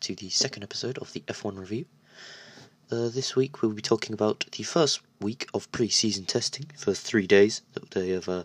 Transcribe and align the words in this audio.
to 0.00 0.14
the 0.14 0.30
second 0.30 0.62
episode 0.62 0.98
of 0.98 1.12
the 1.12 1.20
F1 1.20 1.58
review. 1.58 1.86
Uh, 2.90 3.08
this 3.08 3.34
week 3.34 3.62
we'll 3.62 3.72
be 3.72 3.82
talking 3.82 4.14
about 4.14 4.44
the 4.52 4.62
first 4.62 5.00
week 5.20 5.48
of 5.52 5.70
pre-season 5.72 6.24
testing 6.24 6.66
for 6.76 6.94
three 6.94 7.26
days 7.26 7.62
that 7.72 7.90
they 7.90 8.10
have 8.10 8.28
uh, 8.28 8.44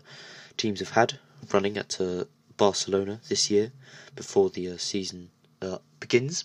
teams 0.56 0.80
have 0.80 0.90
had 0.90 1.18
running 1.52 1.76
at 1.76 2.00
uh, 2.00 2.24
Barcelona 2.56 3.20
this 3.28 3.50
year 3.50 3.72
before 4.16 4.50
the 4.50 4.70
uh, 4.70 4.76
season 4.76 5.30
uh, 5.60 5.78
begins. 6.00 6.44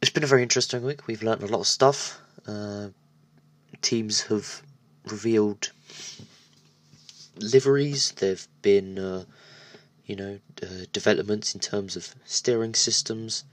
It's 0.00 0.10
been 0.10 0.24
a 0.24 0.28
very 0.28 0.42
interesting 0.42 0.82
week. 0.82 1.06
We've 1.06 1.22
learned 1.22 1.42
a 1.42 1.46
lot 1.46 1.60
of 1.60 1.66
stuff. 1.66 2.20
Uh, 2.46 2.88
teams 3.82 4.22
have 4.22 4.62
revealed 5.06 5.72
liveries. 7.36 8.12
They've 8.12 8.46
been, 8.62 9.26
you 10.08 10.16
know, 10.16 10.40
uh, 10.62 10.86
developments 10.92 11.54
in 11.54 11.60
terms 11.60 11.94
of 11.94 12.14
steering 12.24 12.74
systems 12.74 13.44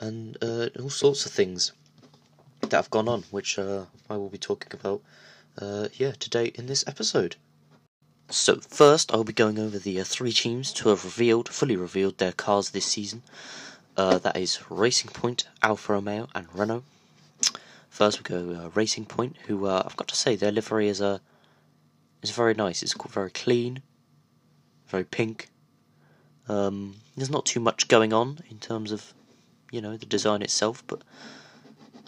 and 0.00 0.38
uh, 0.40 0.68
all 0.80 0.88
sorts 0.88 1.26
of 1.26 1.32
things 1.32 1.72
that 2.60 2.72
have 2.72 2.90
gone 2.90 3.08
on, 3.08 3.24
which 3.32 3.58
uh, 3.58 3.84
I 4.08 4.16
will 4.16 4.28
be 4.28 4.38
talking 4.38 4.72
about, 4.72 5.02
uh, 5.60 5.88
yeah, 5.94 6.12
today 6.12 6.52
in 6.54 6.66
this 6.66 6.84
episode. 6.86 7.34
So 8.30 8.60
first, 8.60 9.12
I'll 9.12 9.24
be 9.24 9.32
going 9.32 9.58
over 9.58 9.78
the 9.78 10.00
uh, 10.00 10.04
three 10.04 10.32
teams 10.32 10.72
to 10.74 10.90
have 10.90 11.04
revealed, 11.04 11.48
fully 11.48 11.76
revealed 11.76 12.18
their 12.18 12.32
cars 12.32 12.70
this 12.70 12.86
season. 12.86 13.22
that 13.96 14.36
is 14.36 14.60
Racing 14.70 15.10
Point, 15.10 15.48
Alfa 15.62 15.94
Romeo, 15.94 16.28
and 16.32 16.46
Renault. 16.54 16.84
First, 17.90 18.18
we 18.18 18.22
go 18.22 18.70
Racing 18.74 19.06
Point, 19.06 19.36
who 19.48 19.68
I've 19.68 19.96
got 19.96 20.06
to 20.08 20.16
say 20.16 20.36
their 20.36 20.52
livery 20.52 20.88
is 20.88 21.00
a 21.00 21.20
it's 22.22 22.32
very 22.32 22.54
nice. 22.54 22.82
It's 22.82 22.94
very 22.94 23.30
clean, 23.30 23.82
very 24.88 25.04
pink. 25.04 25.48
Um, 26.48 26.96
there's 27.16 27.30
not 27.30 27.46
too 27.46 27.60
much 27.60 27.88
going 27.88 28.12
on 28.12 28.40
in 28.50 28.58
terms 28.58 28.92
of, 28.92 29.12
you 29.70 29.80
know, 29.80 29.96
the 29.96 30.06
design 30.06 30.42
itself, 30.42 30.82
but 30.86 31.02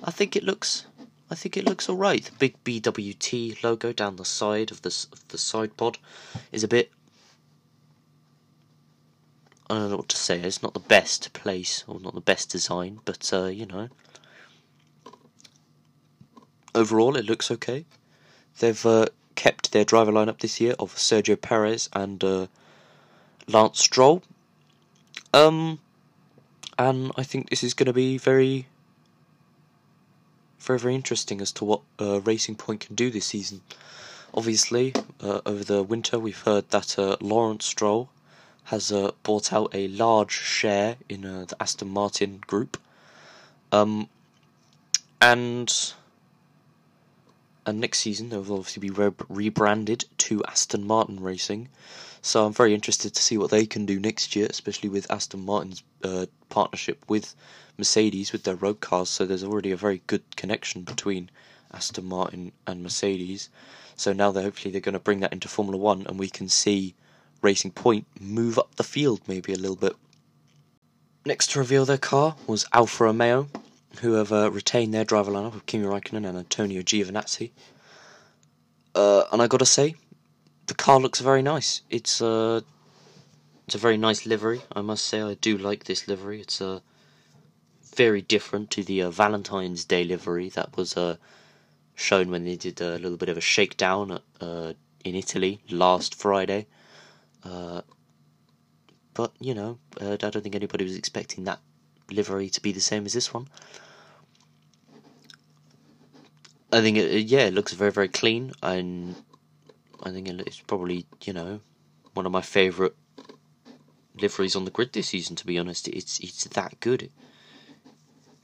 I 0.02 0.10
think 0.10 0.34
it 0.34 0.44
looks, 0.44 0.86
I 1.30 1.34
think 1.34 1.56
it 1.56 1.66
looks 1.66 1.88
all 1.88 1.97
right. 1.97 2.24
The 2.24 2.32
big 2.38 2.64
BWT 2.64 3.62
logo 3.62 3.92
down 3.92 4.16
the 4.16 4.24
side 4.24 4.70
of 4.70 4.82
the 4.82 5.06
of 5.12 5.28
the 5.28 5.38
side 5.38 5.77
pod 5.77 5.98
is 6.52 6.64
a 6.64 6.69
bit. 6.69 6.91
I 9.69 9.74
don't 9.74 9.91
know 9.91 9.98
what 9.98 10.08
to 10.08 10.16
say. 10.16 10.41
It's 10.41 10.62
not 10.62 10.75
the 10.75 10.80
best 10.80 11.32
place 11.32 11.84
or 11.86 12.00
not 12.00 12.14
the 12.14 12.20
best 12.20 12.50
design, 12.50 13.00
but 13.04 13.30
uh, 13.32 13.44
you 13.44 13.66
know, 13.66 13.88
overall 16.75 17.16
it 17.16 17.27
looks 17.27 17.50
okay. 17.50 17.84
They've 18.58 18.84
uh, 18.86 19.06
kept 19.34 19.72
their 19.72 19.84
driver 19.84 20.12
lineup 20.12 20.41
this 20.41 20.60
year 20.60 20.75
of 20.78 20.94
Sergio 20.97 21.41
Perez 21.41 21.88
and 21.93 22.22
uh, 22.25 22.47
Lance 23.47 23.81
Stroll. 23.81 24.22
Um, 25.32 25.78
and 26.78 27.12
I 27.16 27.22
think 27.22 27.50
this 27.50 27.62
is 27.62 27.74
going 27.74 27.86
to 27.86 27.92
be 27.92 28.18
very, 28.18 28.66
very, 30.58 30.78
very 30.78 30.94
interesting 30.94 31.41
as 31.41 31.52
to 31.52 31.64
what 31.64 31.80
uh, 32.00 32.20
Racing 32.20 32.56
Point 32.56 32.80
can 32.80 32.94
do 32.94 33.10
this 33.10 33.26
season. 33.26 33.62
Obviously, 34.32 34.94
uh, 35.20 35.40
over 35.44 35.64
the 35.64 35.82
winter, 35.82 36.19
we've 36.19 36.40
heard 36.42 36.70
that 36.70 36.98
uh, 36.98 37.16
Lawrence 37.20 37.66
Stroll 37.66 38.10
has 38.64 38.92
uh, 38.92 39.10
bought 39.22 39.52
out 39.52 39.74
a 39.74 39.88
large 39.88 40.32
share 40.32 40.96
in 41.08 41.24
uh, 41.24 41.44
the 41.48 41.60
Aston 41.60 41.88
Martin 41.88 42.40
group. 42.46 42.76
Um, 43.72 44.08
and 45.20 45.92
and 47.66 47.80
next 47.80 47.98
season 47.98 48.30
they'll 48.30 48.40
obviously 48.40 48.80
be 48.80 48.90
re- 48.90 49.12
rebranded 49.28 50.04
to 50.19 50.42
Aston 50.44 50.86
Martin 50.86 51.20
Racing. 51.20 51.69
So 52.22 52.44
I'm 52.44 52.53
very 52.53 52.75
interested 52.75 53.14
to 53.14 53.22
see 53.22 53.38
what 53.38 53.50
they 53.50 53.66
can 53.66 53.86
do 53.86 53.98
next 53.98 54.36
year, 54.36 54.47
especially 54.50 54.88
with 54.88 55.10
Aston 55.10 55.44
Martin's 55.44 55.82
uh, 56.04 56.26
partnership 56.48 57.04
with 57.08 57.34
Mercedes 57.78 58.32
with 58.32 58.44
their 58.44 58.56
road 58.56 58.81
cars. 58.81 59.08
So 59.08 59.25
there's 59.25 59.44
already 59.44 59.72
a 59.72 59.76
very 59.76 60.03
good 60.06 60.36
connection 60.36 60.82
between 60.82 61.31
Aston 61.72 62.04
Martin 62.04 62.53
and 62.66 62.82
Mercedes. 62.82 63.48
So 63.97 64.12
now 64.12 64.31
they're 64.31 64.44
hopefully 64.44 64.72
they're 64.72 64.81
going 64.81 64.92
to 64.94 64.98
bring 64.98 65.20
that 65.20 65.32
into 65.32 65.48
Formula 65.48 65.78
One, 65.78 66.06
and 66.06 66.19
we 66.19 66.28
can 66.28 66.48
see 66.48 66.94
Racing 67.42 67.72
Point 67.72 68.06
move 68.20 68.58
up 68.58 68.75
the 68.76 68.84
field 68.84 69.20
maybe 69.26 69.52
a 69.52 69.58
little 69.58 69.76
bit. 69.76 69.97
Next 71.25 71.50
to 71.50 71.58
reveal 71.58 71.84
their 71.84 71.98
car 71.98 72.37
was 72.47 72.66
Alfa 72.72 73.04
Romeo 73.04 73.48
who 74.00 74.12
have 74.14 74.32
uh, 74.32 74.50
retained 74.50 74.94
their 74.94 75.04
driver 75.04 75.32
lineup 75.32 75.54
of 75.54 75.66
Kimi 75.66 75.84
Raikkonen 75.84 76.28
and 76.28 76.38
Antonio 76.38 76.82
Giovinazzi. 76.82 77.50
Uh, 78.94 79.25
and 79.32 79.42
I 79.42 79.47
gotta 79.47 79.66
say, 79.66 79.94
the 80.70 80.75
car 80.75 81.00
looks 81.00 81.19
very 81.19 81.42
nice. 81.42 81.82
It's 81.91 82.22
uh, 82.22 82.60
it's 83.66 83.75
a 83.75 83.78
very 83.86 83.97
nice 83.97 84.25
livery. 84.25 84.62
I 84.72 84.82
must 84.82 85.04
say, 85.04 85.20
I 85.20 85.34
do 85.34 85.58
like 85.58 85.82
this 85.84 86.06
livery. 86.06 86.41
It's 86.41 86.62
uh, 86.62 86.78
very 87.97 88.22
different 88.22 88.70
to 88.70 88.84
the 88.84 89.03
uh, 89.03 89.10
Valentine's 89.10 89.84
Day 89.84 90.04
livery 90.04 90.48
that 90.50 90.76
was 90.76 90.97
uh, 90.97 91.16
shown 91.97 92.31
when 92.31 92.44
they 92.44 92.54
did 92.54 92.81
a 92.81 93.00
little 93.00 93.16
bit 93.16 93.28
of 93.28 93.36
a 93.36 93.41
shakedown 93.41 94.12
at, 94.12 94.22
uh, 94.41 94.75
in 95.04 95.16
Italy 95.16 95.60
last 95.70 96.14
Friday. 96.14 96.69
Uh, 97.42 97.82
but 99.12 99.32
you 99.41 99.54
know, 99.54 99.76
I 100.00 100.14
don't 100.14 100.41
think 100.41 100.54
anybody 100.54 100.84
was 100.84 100.97
expecting 100.97 101.42
that 101.44 101.58
livery 102.12 102.48
to 102.48 102.60
be 102.62 102.70
the 102.70 102.81
same 102.81 103.06
as 103.06 103.12
this 103.12 103.34
one. 103.34 103.48
I 106.72 106.81
think 106.81 106.97
it, 106.97 107.26
yeah, 107.26 107.47
it 107.47 107.54
looks 107.54 107.72
very 107.72 107.91
very 107.91 108.08
clean, 108.08 108.52
and 108.62 109.16
I 110.03 110.11
think 110.11 110.28
it's 110.28 110.61
probably 110.61 111.06
you 111.25 111.33
know 111.33 111.61
one 112.15 112.27
of 112.27 112.33
my 112.33 112.43
favourite 112.43 112.94
liveries 114.21 114.56
on 114.56 114.65
the 114.65 114.71
grid 114.71 114.93
this 114.93 115.09
season. 115.09 115.37
To 115.37 115.47
be 115.47 115.59
honest, 115.59 115.88
it's 115.88 116.19
it's 116.21 116.44
that 116.44 116.81
good. 116.81 117.11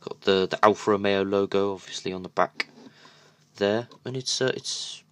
Got 0.01 0.21
the 0.23 0.47
the 0.47 0.65
Alfa 0.65 0.93
Romeo 0.93 1.23
logo 1.23 1.73
obviously 1.73 2.13
on 2.13 2.23
the 2.23 2.29
back 2.29 2.69
there, 3.57 3.89
and 4.05 4.17
it's 4.17 4.41
uh, 4.41 4.53
it's 4.55 5.03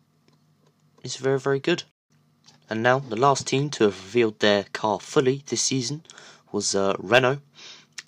it's 1.03 1.17
very 1.17 1.39
very 1.39 1.61
good. 1.61 1.85
And 2.71 2.83
now 2.83 2.99
the 2.99 3.17
last 3.17 3.47
team 3.47 3.69
to 3.71 3.85
have 3.85 4.05
revealed 4.05 4.41
their 4.41 4.65
car 4.73 4.99
fully 4.99 5.43
this 5.47 5.63
season 5.63 6.03
was 6.51 6.75
uh, 6.75 6.95
Renault 6.99 7.41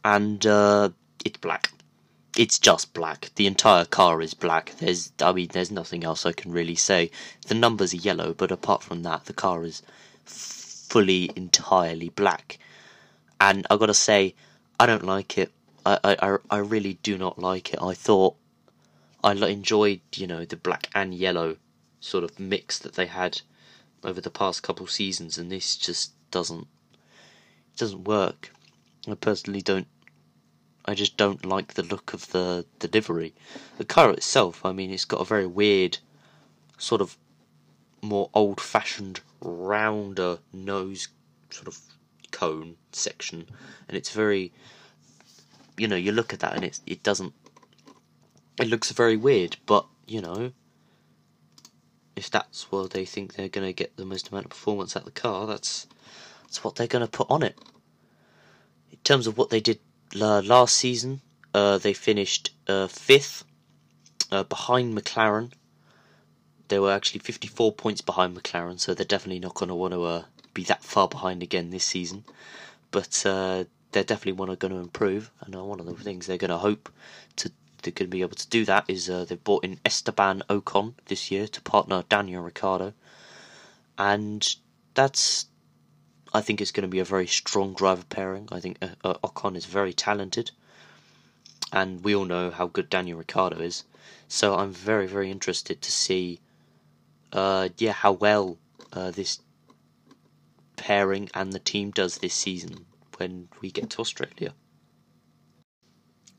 and 0.04 0.46
uh, 0.46 0.90
it's 1.24 1.38
black. 1.38 1.75
It's 2.36 2.58
just 2.58 2.92
black. 2.92 3.30
The 3.36 3.46
entire 3.46 3.86
car 3.86 4.20
is 4.20 4.34
black. 4.34 4.74
There's, 4.78 5.10
I 5.20 5.32
mean, 5.32 5.48
there's 5.52 5.70
nothing 5.70 6.04
else 6.04 6.26
I 6.26 6.32
can 6.32 6.52
really 6.52 6.74
say. 6.74 7.10
The 7.46 7.54
numbers 7.54 7.94
are 7.94 7.98
yellow, 7.98 8.34
but 8.34 8.50
apart 8.52 8.82
from 8.82 9.02
that, 9.04 9.24
the 9.24 9.32
car 9.32 9.64
is 9.64 9.82
fully, 10.24 11.30
entirely 11.34 12.10
black. 12.10 12.58
And 13.40 13.66
I 13.70 13.76
gotta 13.76 13.94
say, 13.94 14.34
I 14.78 14.86
don't 14.86 15.04
like 15.04 15.38
it. 15.38 15.50
I, 15.86 15.98
I, 16.04 16.36
I 16.50 16.58
really 16.58 16.94
do 17.02 17.16
not 17.16 17.38
like 17.38 17.72
it. 17.72 17.80
I 17.80 17.94
thought 17.94 18.36
I 19.24 19.32
enjoyed, 19.32 20.00
you 20.14 20.26
know, 20.26 20.44
the 20.44 20.56
black 20.56 20.88
and 20.94 21.14
yellow 21.14 21.56
sort 22.00 22.22
of 22.22 22.38
mix 22.38 22.78
that 22.78 22.94
they 22.94 23.06
had 23.06 23.40
over 24.04 24.20
the 24.20 24.30
past 24.30 24.62
couple 24.62 24.86
seasons, 24.86 25.38
and 25.38 25.50
this 25.50 25.76
just 25.76 26.12
doesn't 26.30 26.66
doesn't 27.76 28.04
work. 28.04 28.52
I 29.08 29.14
personally 29.14 29.62
don't 29.62 29.88
I 30.86 30.94
just 30.94 31.16
don't 31.16 31.44
like 31.44 31.74
the 31.74 31.82
look 31.82 32.12
of 32.12 32.30
the, 32.30 32.64
delivery. 32.78 33.34
The 33.78 33.84
car 33.84 34.10
itself, 34.12 34.64
I 34.64 34.72
mean, 34.72 34.90
it's 34.90 35.04
got 35.04 35.20
a 35.20 35.24
very 35.24 35.46
weird, 35.46 35.98
sort 36.78 37.00
of 37.00 37.16
more 38.02 38.30
old 38.32 38.60
fashioned, 38.60 39.20
rounder 39.40 40.38
nose 40.52 41.08
sort 41.50 41.66
of 41.66 41.78
cone 42.30 42.76
section, 42.92 43.48
and 43.88 43.96
it's 43.96 44.10
very, 44.10 44.52
you 45.76 45.88
know, 45.88 45.96
you 45.96 46.12
look 46.12 46.32
at 46.32 46.40
that 46.40 46.54
and 46.54 46.64
it 46.64 46.80
it 46.86 47.02
doesn't, 47.02 47.34
it 48.60 48.68
looks 48.68 48.92
very 48.92 49.16
weird, 49.16 49.56
but 49.66 49.86
you 50.06 50.20
know, 50.20 50.52
if 52.14 52.30
that's 52.30 52.70
what 52.70 52.90
they 52.90 53.04
think 53.04 53.34
they're 53.34 53.48
going 53.48 53.66
to 53.66 53.72
get 53.72 53.96
the 53.96 54.04
most 54.04 54.28
amount 54.28 54.46
of 54.46 54.50
performance 54.50 54.96
out 54.96 55.06
of 55.06 55.14
the 55.14 55.20
car, 55.20 55.46
that's 55.46 55.86
that's 56.42 56.62
what 56.62 56.76
they're 56.76 56.86
going 56.86 57.04
to 57.04 57.10
put 57.10 57.30
on 57.30 57.42
it. 57.42 57.58
In 58.92 58.98
terms 58.98 59.26
of 59.26 59.36
what 59.36 59.50
they 59.50 59.60
did 59.60 59.80
last 60.14 60.76
season, 60.76 61.20
uh, 61.54 61.78
they 61.78 61.92
finished 61.92 62.50
uh, 62.68 62.86
fifth 62.86 63.44
uh, 64.30 64.42
behind 64.44 64.96
McLaren. 64.96 65.52
They 66.68 66.78
were 66.78 66.92
actually 66.92 67.20
54 67.20 67.72
points 67.72 68.00
behind 68.00 68.36
McLaren, 68.36 68.80
so 68.80 68.94
they're 68.94 69.06
definitely 69.06 69.40
not 69.40 69.54
going 69.54 69.68
to 69.68 69.74
want 69.74 69.94
to 69.94 70.02
uh, 70.04 70.22
be 70.52 70.64
that 70.64 70.82
far 70.82 71.08
behind 71.08 71.42
again 71.42 71.70
this 71.70 71.84
season. 71.84 72.24
But 72.90 73.24
uh, 73.24 73.64
they're 73.92 74.04
definitely 74.04 74.32
want 74.32 74.58
going 74.58 74.72
to 74.72 74.80
improve, 74.80 75.30
and 75.40 75.54
one 75.54 75.80
of 75.80 75.86
the 75.86 75.94
things 75.94 76.26
they're 76.26 76.36
going 76.36 76.50
to 76.50 76.58
hope 76.58 76.90
to 77.36 77.50
they're 77.82 77.92
going 77.92 78.10
to 78.10 78.16
be 78.16 78.22
able 78.22 78.36
to 78.36 78.48
do 78.48 78.64
that 78.64 78.84
is 78.88 79.08
uh, 79.08 79.24
they've 79.24 79.42
brought 79.44 79.64
in 79.64 79.78
Esteban 79.84 80.42
Ocon 80.50 80.94
this 81.06 81.30
year 81.30 81.46
to 81.46 81.60
partner 81.62 82.04
Daniel 82.08 82.42
Ricciardo, 82.42 82.92
and 83.96 84.56
that's 84.94 85.46
I 86.36 86.42
think 86.42 86.60
it's 86.60 86.70
going 86.70 86.82
to 86.82 86.96
be 86.96 86.98
a 86.98 87.14
very 87.16 87.26
strong 87.26 87.72
driver 87.72 88.04
pairing. 88.10 88.46
I 88.52 88.60
think 88.60 88.76
uh, 88.82 88.88
uh, 89.02 89.14
Ocon 89.24 89.56
is 89.56 89.64
very 89.64 89.94
talented, 89.94 90.50
and 91.72 92.04
we 92.04 92.14
all 92.14 92.26
know 92.26 92.50
how 92.50 92.66
good 92.66 92.90
Daniel 92.90 93.16
Ricciardo 93.16 93.58
is. 93.58 93.84
So 94.28 94.54
I'm 94.54 94.70
very 94.70 95.06
very 95.06 95.30
interested 95.30 95.80
to 95.80 95.90
see, 95.90 96.40
uh, 97.32 97.70
yeah, 97.78 97.92
how 97.92 98.12
well 98.12 98.58
uh, 98.92 99.12
this 99.12 99.40
pairing 100.76 101.30
and 101.32 101.54
the 101.54 101.58
team 101.58 101.90
does 101.90 102.18
this 102.18 102.34
season 102.34 102.84
when 103.16 103.48
we 103.62 103.70
get 103.70 103.88
to 103.90 104.00
Australia. 104.00 104.52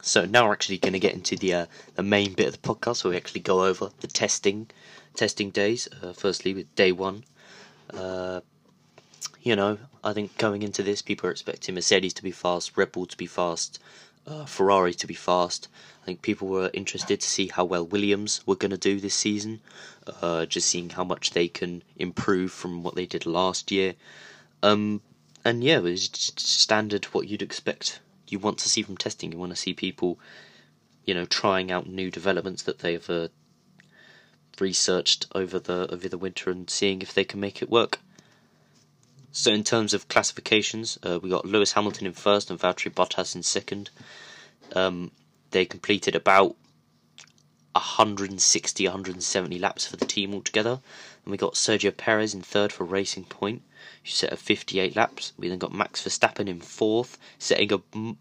So 0.03 0.25
now 0.25 0.45
we're 0.45 0.53
actually 0.53 0.77
going 0.77 0.93
to 0.93 0.99
get 1.07 1.15
into 1.15 1.35
the 1.35 1.53
uh, 1.53 1.65
the 1.95 2.03
main 2.03 2.33
bit 2.33 2.47
of 2.49 2.61
the 2.61 2.67
podcast, 2.69 3.03
where 3.03 3.11
we 3.11 3.17
actually 3.17 3.41
go 3.41 3.65
over 3.65 3.89
the 4.01 4.07
testing 4.07 4.69
testing 5.15 5.49
days. 5.49 5.87
Uh, 5.87 6.13
firstly, 6.13 6.53
with 6.53 6.75
day 6.75 6.91
one, 6.91 7.23
uh, 7.91 8.41
you 9.47 9.55
know, 9.55 9.77
I 10.03 10.11
think 10.11 10.37
going 10.37 10.61
into 10.61 10.83
this, 10.83 11.01
people 11.01 11.29
are 11.29 11.31
expecting 11.31 11.73
Mercedes 11.73 12.13
to 12.15 12.23
be 12.23 12.31
fast, 12.31 12.75
Red 12.75 12.91
Bull 12.91 13.05
to 13.05 13.15
be 13.15 13.27
fast, 13.27 13.79
uh, 14.27 14.43
Ferrari 14.43 14.93
to 14.95 15.07
be 15.07 15.13
fast. 15.13 15.69
I 16.03 16.05
think 16.05 16.21
people 16.21 16.49
were 16.49 16.69
interested 16.73 17.21
to 17.21 17.29
see 17.29 17.47
how 17.47 17.63
well 17.63 17.85
Williams 17.85 18.45
were 18.45 18.57
going 18.57 18.71
to 18.71 18.77
do 18.77 18.99
this 18.99 19.13
season, 19.13 19.61
uh, 20.21 20.47
just 20.47 20.67
seeing 20.67 20.89
how 20.89 21.05
much 21.05 21.31
they 21.31 21.47
can 21.47 21.81
improve 21.95 22.51
from 22.51 22.83
what 22.83 22.95
they 22.95 23.05
did 23.05 23.25
last 23.25 23.71
year. 23.71 23.95
Um, 24.61 24.99
and 25.45 25.63
yeah, 25.63 25.77
it 25.77 25.83
was 25.83 26.09
standard 26.35 27.05
what 27.05 27.29
you'd 27.29 27.41
expect. 27.41 28.01
You 28.27 28.39
want 28.39 28.57
to 28.57 28.69
see 28.69 28.81
from 28.81 28.97
testing. 28.97 29.31
You 29.31 29.37
want 29.37 29.53
to 29.53 29.55
see 29.55 29.73
people, 29.73 30.19
you 31.05 31.13
know, 31.13 31.23
trying 31.23 31.71
out 31.71 31.87
new 31.87 32.11
developments 32.11 32.63
that 32.63 32.79
they've 32.79 33.09
uh, 33.09 33.29
researched 34.59 35.27
over 35.33 35.57
the 35.57 35.87
over 35.89 36.09
the 36.09 36.17
winter 36.17 36.49
and 36.49 36.69
seeing 36.69 37.01
if 37.01 37.13
they 37.13 37.23
can 37.23 37.39
make 37.39 37.61
it 37.61 37.69
work. 37.69 37.99
So 39.39 39.51
in 39.53 39.63
terms 39.63 39.93
of 39.93 40.07
classifications, 40.07 40.97
uh, 41.03 41.19
we 41.21 41.29
got 41.29 41.45
Lewis 41.45 41.73
Hamilton 41.73 42.07
in 42.07 42.13
first 42.13 42.49
and 42.49 42.59
Valtteri 42.59 42.91
Bottas 42.91 43.35
in 43.35 43.43
second. 43.43 43.91
Um, 44.73 45.11
they 45.51 45.63
completed 45.63 46.15
about 46.15 46.55
160, 47.73 48.83
170 48.83 49.59
laps 49.59 49.85
for 49.85 49.95
the 49.95 50.07
team 50.07 50.33
altogether. 50.33 50.81
And 51.23 51.31
we 51.31 51.37
got 51.37 51.53
Sergio 51.53 51.95
Perez 51.95 52.33
in 52.33 52.41
third 52.41 52.73
for 52.73 52.83
Racing 52.83 53.25
Point, 53.25 53.61
who 54.03 54.09
set 54.09 54.33
a 54.33 54.37
58 54.37 54.95
laps. 54.95 55.33
We 55.37 55.49
then 55.49 55.59
got 55.59 55.71
Max 55.71 56.01
Verstappen 56.01 56.47
in 56.47 56.59
fourth, 56.59 57.19
setting 57.37 57.71
a 57.71 58.15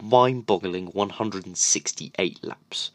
mind-boggling 0.00 0.86
168 0.92 2.44
laps, 2.44 2.92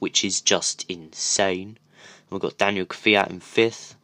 which 0.00 0.24
is 0.24 0.40
just 0.40 0.84
insane. 0.88 1.78
And 1.78 2.30
we've 2.30 2.40
got 2.40 2.58
Daniel 2.58 2.84
Kvyat 2.84 3.30
in 3.30 3.38
fifth, 3.38 3.94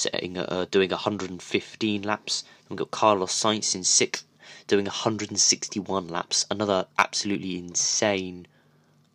setting 0.00 0.38
uh, 0.38 0.66
doing 0.70 0.90
115 0.90 2.02
laps. 2.02 2.44
We've 2.68 2.78
got 2.78 2.90
Carlos 2.90 3.32
Sainz 3.32 3.74
in 3.74 3.84
sixth, 3.84 4.24
doing 4.66 4.86
161 4.86 6.08
laps. 6.08 6.46
Another 6.50 6.86
absolutely 6.98 7.58
insane 7.58 8.46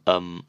um, 0.08 0.46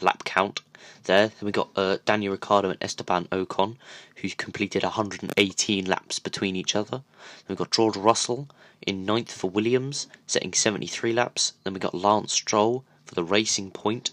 lap 0.00 0.24
count 0.24 0.60
there. 1.04 1.28
Then 1.28 1.46
we 1.46 1.52
got 1.52 1.70
uh, 1.76 1.98
Daniel 2.04 2.32
Ricciardo 2.32 2.70
and 2.70 2.78
Esteban 2.80 3.26
Ocon, 3.26 3.76
who 4.16 4.28
completed 4.30 4.82
118 4.82 5.84
laps 5.84 6.18
between 6.18 6.56
each 6.56 6.74
other. 6.74 7.02
Then 7.46 7.54
we 7.54 7.56
got 7.56 7.70
George 7.70 7.96
Russell 7.96 8.48
in 8.82 9.04
ninth 9.04 9.32
for 9.32 9.50
Williams, 9.50 10.06
setting 10.26 10.52
73 10.52 11.12
laps. 11.12 11.52
Then 11.64 11.74
we 11.74 11.80
got 11.80 11.94
Lance 11.94 12.32
Stroll 12.32 12.84
for 13.04 13.14
the 13.14 13.24
Racing 13.24 13.70
Point, 13.70 14.10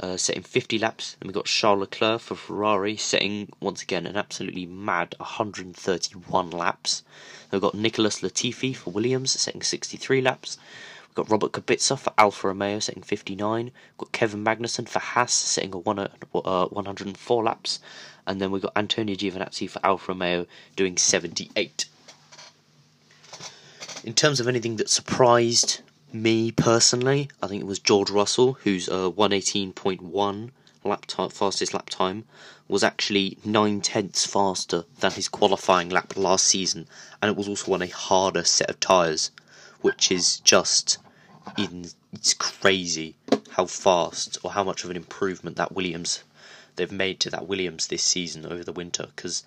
uh, 0.00 0.16
setting 0.16 0.42
50 0.42 0.78
laps. 0.78 1.16
And 1.20 1.28
we 1.28 1.34
got 1.34 1.44
Charles 1.44 1.80
Leclerc 1.80 2.20
for 2.20 2.34
Ferrari, 2.34 2.96
setting 2.96 3.52
once 3.60 3.82
again 3.82 4.06
an 4.06 4.16
absolutely 4.16 4.66
mad 4.66 5.14
131 5.18 6.50
laps. 6.50 7.02
We've 7.50 7.60
got 7.60 7.74
Nicholas 7.74 8.20
Latifi 8.20 8.74
for 8.74 8.90
Williams, 8.90 9.32
setting 9.32 9.62
63 9.62 10.20
laps. 10.20 10.58
We've 11.08 11.14
got 11.14 11.30
Robert 11.30 11.52
Kubica 11.52 11.98
for 11.98 12.12
Alfa 12.16 12.48
Romeo, 12.48 12.78
setting 12.78 13.02
59. 13.02 13.64
We've 13.64 13.72
got 13.98 14.12
Kevin 14.12 14.44
Magnussen 14.44 14.88
for 14.88 15.00
Haas, 15.00 15.34
setting 15.34 15.74
a 15.74 15.78
one, 15.78 15.98
uh, 15.98 16.66
104 16.66 17.44
laps. 17.44 17.80
And 18.26 18.40
then 18.40 18.50
we've 18.50 18.62
got 18.62 18.72
Antonio 18.76 19.16
Giovinazzi 19.16 19.68
for 19.68 19.84
Alfa 19.84 20.12
Romeo, 20.12 20.46
doing 20.76 20.96
78. 20.96 21.86
In 24.04 24.14
terms 24.14 24.40
of 24.40 24.48
anything 24.48 24.76
that 24.76 24.88
surprised 24.88 25.82
me 26.12 26.50
personally, 26.50 27.28
I 27.42 27.46
think 27.46 27.62
it 27.62 27.66
was 27.66 27.78
George 27.78 28.10
Russell, 28.10 28.54
whose 28.64 28.88
uh, 28.88 29.10
118.1 29.10 30.50
lap 30.84 31.06
time, 31.06 31.28
fastest 31.28 31.74
lap 31.74 31.90
time 31.90 32.24
was 32.68 32.82
actually 32.82 33.36
nine 33.44 33.80
tenths 33.80 34.26
faster 34.26 34.84
than 35.00 35.12
his 35.12 35.28
qualifying 35.28 35.88
lap 35.88 36.16
last 36.16 36.44
season, 36.46 36.86
and 37.20 37.30
it 37.30 37.36
was 37.36 37.48
also 37.48 37.74
on 37.74 37.82
a 37.82 37.88
harder 37.88 38.44
set 38.44 38.70
of 38.70 38.80
tyres, 38.80 39.30
which 39.80 40.10
is 40.10 40.40
just 40.40 40.98
in 41.58 41.90
it's 42.12 42.34
crazy 42.34 43.16
how 43.50 43.66
fast 43.66 44.38
or 44.42 44.52
how 44.52 44.64
much 44.64 44.84
of 44.84 44.90
an 44.90 44.96
improvement 44.96 45.56
that 45.56 45.72
Williams 45.72 46.24
they've 46.76 46.92
made 46.92 47.20
to 47.20 47.30
that 47.30 47.46
Williams 47.46 47.86
this 47.88 48.02
season 48.02 48.46
over 48.46 48.64
the 48.64 48.72
winter. 48.72 49.08
Because 49.14 49.44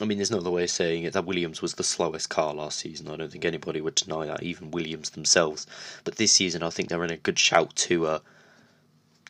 I 0.00 0.04
mean, 0.06 0.18
there's 0.18 0.30
no 0.30 0.38
other 0.38 0.50
way 0.50 0.64
of 0.64 0.70
saying 0.70 1.04
it. 1.04 1.12
That 1.12 1.24
Williams 1.24 1.62
was 1.62 1.74
the 1.74 1.84
slowest 1.84 2.28
car 2.28 2.52
last 2.52 2.80
season. 2.80 3.08
I 3.08 3.16
don't 3.16 3.30
think 3.30 3.44
anybody 3.44 3.80
would 3.80 3.94
deny 3.94 4.26
that, 4.26 4.42
even 4.42 4.72
Williams 4.72 5.10
themselves. 5.10 5.66
But 6.02 6.16
this 6.16 6.32
season, 6.32 6.64
I 6.64 6.70
think 6.70 6.88
they're 6.88 7.04
in 7.04 7.12
a 7.12 7.16
good 7.16 7.38
shout 7.38 7.76
to, 7.76 8.06
uh, 8.06 8.18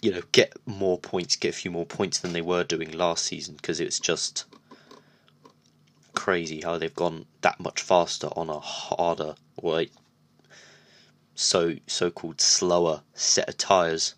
you 0.01 0.13
know, 0.13 0.23
get 0.33 0.55
more 0.65 0.99
points, 0.99 1.37
get 1.37 1.51
a 1.51 1.59
few 1.59 1.71
more 1.71 1.85
points 1.85 2.19
than 2.19 2.33
they 2.33 2.41
were 2.41 2.65
doing 2.65 2.93
last 2.93 3.27
season 3.27 3.57
because 3.57 3.79
it's 3.79 4.01
just 4.01 4.47
crazy 6.15 6.63
how 6.63 6.79
they've 6.79 6.95
gone 6.95 7.27
that 7.43 7.61
much 7.61 7.83
faster 7.83 8.29
on 8.35 8.49
a 8.49 8.59
harder, 8.59 9.35
or 9.57 9.85
so 11.35 11.75
so-called 11.87 12.41
slower 12.41 13.03
set 13.13 13.49
of 13.49 13.59
tyres. 13.59 14.15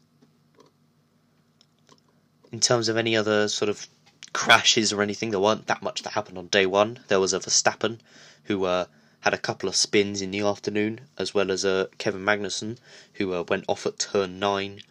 In 2.52 2.60
terms 2.60 2.88
of 2.88 2.96
any 2.96 3.16
other 3.16 3.48
sort 3.48 3.68
of 3.68 3.88
crashes 4.36 4.92
or 4.92 5.00
anything. 5.00 5.30
There 5.30 5.40
weren't 5.40 5.66
that 5.66 5.82
much 5.82 6.02
that 6.02 6.12
happened 6.12 6.36
on 6.36 6.48
day 6.48 6.66
one. 6.66 6.98
There 7.08 7.18
was 7.18 7.32
a 7.32 7.40
Verstappen 7.40 8.00
who 8.44 8.66
uh, 8.66 8.84
had 9.20 9.32
a 9.32 9.38
couple 9.38 9.66
of 9.66 9.74
spins 9.74 10.20
in 10.20 10.30
the 10.30 10.42
afternoon, 10.42 11.00
as 11.16 11.32
well 11.32 11.50
as 11.50 11.64
uh, 11.64 11.86
Kevin 11.96 12.22
Magnussen 12.22 12.76
who 13.14 13.32
uh, 13.32 13.44
went 13.48 13.64
off 13.66 13.86
at 13.86 13.98
turn 13.98 14.38
nine. 14.38 14.82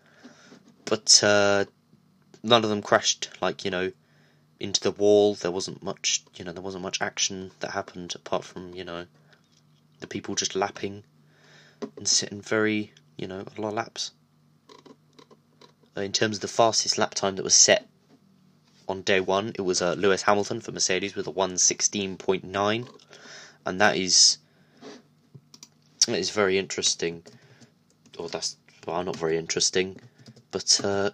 But 0.86 1.24
uh, 1.24 1.66
none 2.42 2.64
of 2.64 2.72
them 2.72 2.82
crashed 2.82 3.30
like 3.40 3.64
you 3.64 3.70
know 3.70 3.92
into 4.60 4.82
the 4.82 4.90
wall. 4.90 5.36
There 5.36 5.52
wasn't 5.52 5.84
much 5.84 6.24
you 6.36 6.44
know 6.44 6.52
there 6.52 6.64
wasn't 6.64 6.84
much 6.84 7.00
action 7.00 7.52
that 7.60 7.70
happened 7.70 8.16
apart 8.16 8.46
from 8.46 8.74
you 8.74 8.84
know 8.84 9.06
the 10.00 10.08
people 10.08 10.34
just 10.34 10.56
lapping 10.56 11.04
and 11.96 12.08
sitting 12.08 12.42
very 12.42 12.94
you 13.16 13.28
know 13.28 13.46
a 13.56 13.62
lot 13.62 13.70
of 13.70 13.76
laps. 13.76 14.12
Uh, 15.96 16.02
in 16.02 16.12
terms 16.12 16.38
of 16.38 16.42
the 16.42 16.48
fastest 16.48 16.98
lap 16.98 17.14
time 17.14 17.36
that 17.36 17.44
was 17.44 17.54
set 17.54 17.88
on 18.88 19.02
day 19.02 19.20
one, 19.20 19.54
it 19.56 19.62
was 19.62 19.82
uh, 19.82 19.94
Lewis 19.94 20.24
Hamilton 20.24 20.62
for 20.62 20.72
Mercedes 20.72 21.16
with 21.16 21.28
a 21.28 21.32
116.9, 21.32 22.90
and 23.66 23.82
that 23.82 23.98
is 23.98 24.38
that 26.08 26.18
is 26.18 26.30
very 26.30 26.58
interesting. 26.58 27.24
Or 28.18 28.30
that's 28.30 28.58
well, 28.86 29.04
not 29.04 29.16
very 29.16 29.38
interesting, 29.38 30.00
but 30.52 30.80
uh, 30.84 31.12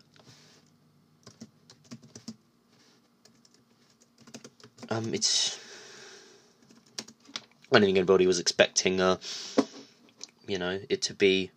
um, 4.89 5.13
it's 5.13 5.57
I 7.71 7.79
don't 7.79 7.85
think 7.85 7.97
anybody 7.97 8.27
was 8.27 8.39
expecting, 8.39 8.99
uh, 8.99 9.17
you 10.45 10.57
know, 10.57 10.79
it 10.89 11.01
to 11.03 11.13
be 11.13 11.51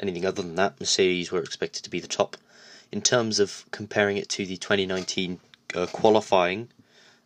anything 0.00 0.26
other 0.26 0.42
than 0.42 0.56
that. 0.56 0.80
Mercedes 0.80 1.30
were 1.30 1.40
expected 1.40 1.84
to 1.84 1.90
be 1.90 2.00
the 2.00 2.08
top 2.08 2.36
in 2.90 3.02
terms 3.02 3.38
of 3.38 3.64
comparing 3.70 4.16
it 4.16 4.28
to 4.30 4.46
the 4.46 4.56
2019 4.56 5.40
uh, 5.74 5.86
qualifying, 5.86 6.68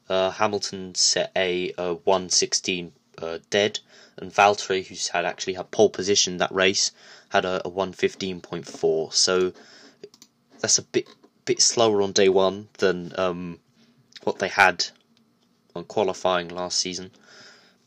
uh, 0.09 0.31
Hamilton 0.31 0.95
set 0.95 1.31
a, 1.37 1.73
a 1.79 1.95
116 1.95 2.93
uh, 3.19 3.39
dead, 3.51 3.79
and 4.17 4.33
Valtteri, 4.33 4.85
who's 4.87 5.09
had 5.09 5.25
actually 5.25 5.55
had 5.55 5.71
pole 5.71 5.91
position 5.91 6.39
that 6.39 6.53
race, 6.53 6.93
had 7.29 7.45
a, 7.45 7.67
a 7.67 7.71
115.4. 7.71 9.13
So 9.13 9.53
that's 10.61 10.79
a 10.79 10.83
bit 10.83 11.07
bit 11.45 11.61
slower 11.61 12.03
on 12.03 12.13
day 12.13 12.29
one 12.29 12.69
than 12.79 13.13
um, 13.19 13.59
what 14.23 14.39
they 14.39 14.47
had 14.49 14.87
on 15.75 15.85
qualifying 15.85 16.49
last 16.49 16.79
season. 16.79 17.11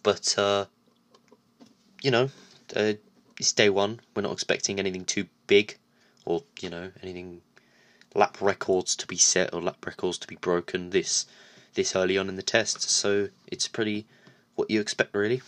But 0.04 0.38
uh, 0.38 0.66
you 2.02 2.12
know, 2.12 2.30
uh, 2.76 2.94
it's 3.40 3.54
day 3.54 3.70
one. 3.70 4.00
We're 4.16 4.24
not 4.24 4.34
expecting 4.34 4.80
anything 4.80 5.06
too 5.06 5.28
big, 5.48 5.78
or 6.26 6.44
you 6.62 6.70
know, 6.70 6.92
anything 7.02 7.42
lap 8.16 8.38
records 8.42 8.96
to 8.96 9.08
be 9.08 9.18
set 9.18 9.54
or 9.54 9.62
lap 9.62 9.86
records 9.86 10.18
to 10.20 10.28
be 10.28 10.38
broken 10.38 10.90
this 10.90 11.26
this 11.76 11.96
early 11.96 12.18
on 12.18 12.30
in 12.30 12.38
the 12.38 12.42
test. 12.42 12.82
So 12.90 13.30
it's 13.48 13.68
pretty 13.68 14.08
what 14.56 14.72
you 14.72 14.80
expect 14.80 15.14
really. 15.14 15.42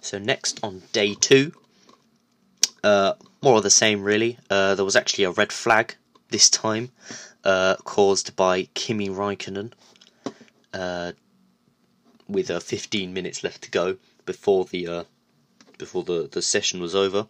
So 0.00 0.18
next 0.18 0.60
on 0.62 0.82
day 0.92 1.14
two, 1.14 1.52
uh, 2.84 3.14
more 3.42 3.56
of 3.56 3.62
the 3.62 3.70
same 3.70 4.02
really. 4.02 4.38
Uh, 4.48 4.74
there 4.74 4.84
was 4.84 4.96
actually 4.96 5.24
a 5.24 5.30
red 5.30 5.52
flag 5.52 5.96
this 6.30 6.48
time, 6.48 6.90
uh, 7.44 7.76
caused 7.84 8.36
by 8.36 8.64
Kimi 8.74 9.08
Raikkonen, 9.08 9.72
uh, 10.72 11.12
with 12.28 12.50
uh, 12.50 12.60
15 12.60 13.12
minutes 13.12 13.42
left 13.42 13.62
to 13.62 13.70
go 13.70 13.96
before 14.26 14.64
the 14.66 14.86
uh, 14.86 15.04
before 15.78 16.04
the, 16.04 16.28
the 16.30 16.42
session 16.42 16.80
was 16.80 16.94
over. 16.94 17.26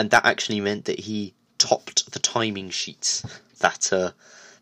And 0.00 0.08
that 0.12 0.24
actually 0.24 0.62
meant 0.62 0.86
that 0.86 1.00
he 1.00 1.34
topped 1.58 2.10
the 2.12 2.18
timing 2.18 2.70
sheets 2.70 3.22
that 3.58 3.92
uh, 3.92 4.12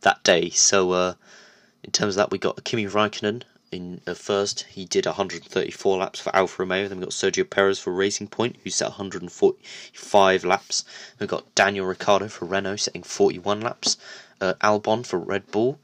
that 0.01 0.25
day. 0.25 0.51
So 0.51 0.91
uh, 0.91 1.15
in 1.85 1.93
terms 1.93 2.17
of 2.17 2.17
that, 2.17 2.33
we 2.33 2.39
got 2.39 2.65
Kimi 2.65 2.87
Raikkonen 2.87 3.45
in 3.71 4.01
uh, 4.05 4.15
first. 4.15 4.63
He 4.65 4.85
did 4.85 5.07
134 5.07 5.97
laps 5.97 6.19
for 6.19 6.35
Alfa 6.35 6.63
Romeo. 6.63 6.89
Then 6.89 6.99
we 6.99 7.05
got 7.05 7.13
Sergio 7.13 7.49
Perez 7.49 7.79
for 7.79 7.93
Racing 7.93 8.27
Point, 8.27 8.57
who 8.65 8.71
set 8.71 8.89
145 8.89 10.45
laps. 10.45 10.85
We 11.21 11.29
got 11.29 11.55
Daniel 11.55 11.87
Ricciardo 11.87 12.27
for 12.27 12.45
Renault, 12.45 12.79
setting 12.79 13.05
41 13.05 13.61
laps. 13.61 13.97
Uh, 14.41 14.55
Albon 14.61 15.07
for 15.07 15.21
Red 15.21 15.53
Bull, 15.53 15.79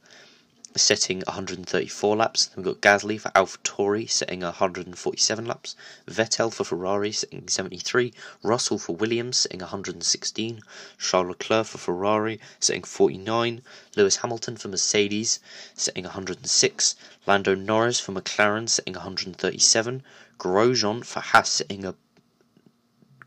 setting 0.77 1.23
134 1.27 2.17
laps. 2.17 2.47
Then 2.47 2.65
we've 2.65 2.81
got 2.81 3.01
Gasly 3.01 3.21
for 3.21 3.31
AlphaTauri 3.31 4.11
setting 4.11 4.41
147 4.41 5.45
laps. 5.45 5.77
Vettel 6.09 6.53
for 6.53 6.65
Ferrari 6.65 7.13
setting 7.13 7.47
73. 7.47 8.13
Russell 8.43 8.79
for 8.79 8.97
Williams 8.97 9.39
setting 9.39 9.61
116. 9.61 10.61
Charles 10.99 11.29
Leclerc 11.29 11.67
for 11.67 11.79
Ferrari 11.79 12.41
setting 12.59 12.83
49. 12.83 13.63
Lewis 13.97 14.17
Hamilton 14.17 14.57
for 14.57 14.69
Mercedes 14.69 15.39
setting 15.75 16.05
106. 16.05 16.97
Lando 17.27 17.55
Norris 17.55 18.01
for 18.01 18.13
McLaren 18.13 18.69
setting 18.69 18.95
137. 18.95 20.03
Grosjean 20.39 21.05
for 21.05 21.21
Haas 21.21 21.51
setting 21.51 21.85
a 21.85 21.95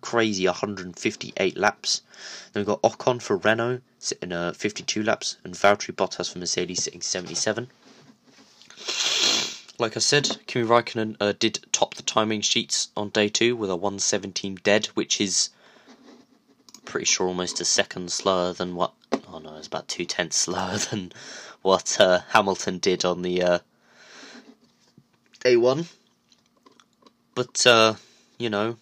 crazy 0.01 0.45
158 0.45 1.57
laps. 1.57 2.01
Then 2.51 2.61
we've 2.61 2.67
got 2.67 2.81
Ocon 2.81 3.21
for 3.21 3.37
Renault 3.37 3.81
sitting 3.99 4.31
uh, 4.31 4.53
52 4.53 5.03
laps, 5.03 5.37
and 5.43 5.53
Valtteri 5.53 5.93
Bottas 5.93 6.31
for 6.31 6.39
Mercedes 6.39 6.83
sitting 6.83 7.01
77. 7.01 7.69
Like 9.79 9.95
I 9.95 9.99
said, 9.99 10.37
Kimi 10.47 10.67
Raikkonen 10.67 11.17
uh, 11.19 11.33
did 11.37 11.65
top 11.71 11.95
the 11.95 12.03
timing 12.03 12.41
sheets 12.41 12.89
on 12.97 13.09
day 13.09 13.29
two 13.29 13.55
with 13.55 13.69
a 13.69 13.75
117 13.75 14.59
dead, 14.63 14.87
which 14.87 15.21
is 15.21 15.49
pretty 16.85 17.05
sure 17.05 17.27
almost 17.27 17.61
a 17.61 17.65
second 17.65 18.11
slower 18.11 18.53
than 18.53 18.75
what. 18.75 18.93
Oh 19.31 19.39
no, 19.39 19.55
it's 19.57 19.67
about 19.67 19.87
two 19.87 20.05
tenths 20.05 20.37
slower 20.37 20.77
than 20.89 21.11
what 21.61 21.99
uh, 21.99 22.21
Hamilton 22.29 22.79
did 22.79 23.05
on 23.05 23.21
the 23.21 23.43
uh, 23.43 23.59
day 25.41 25.57
one. 25.57 25.87
But 27.35 27.67
uh, 27.67 27.95
you 28.39 28.49
know, 28.49 28.77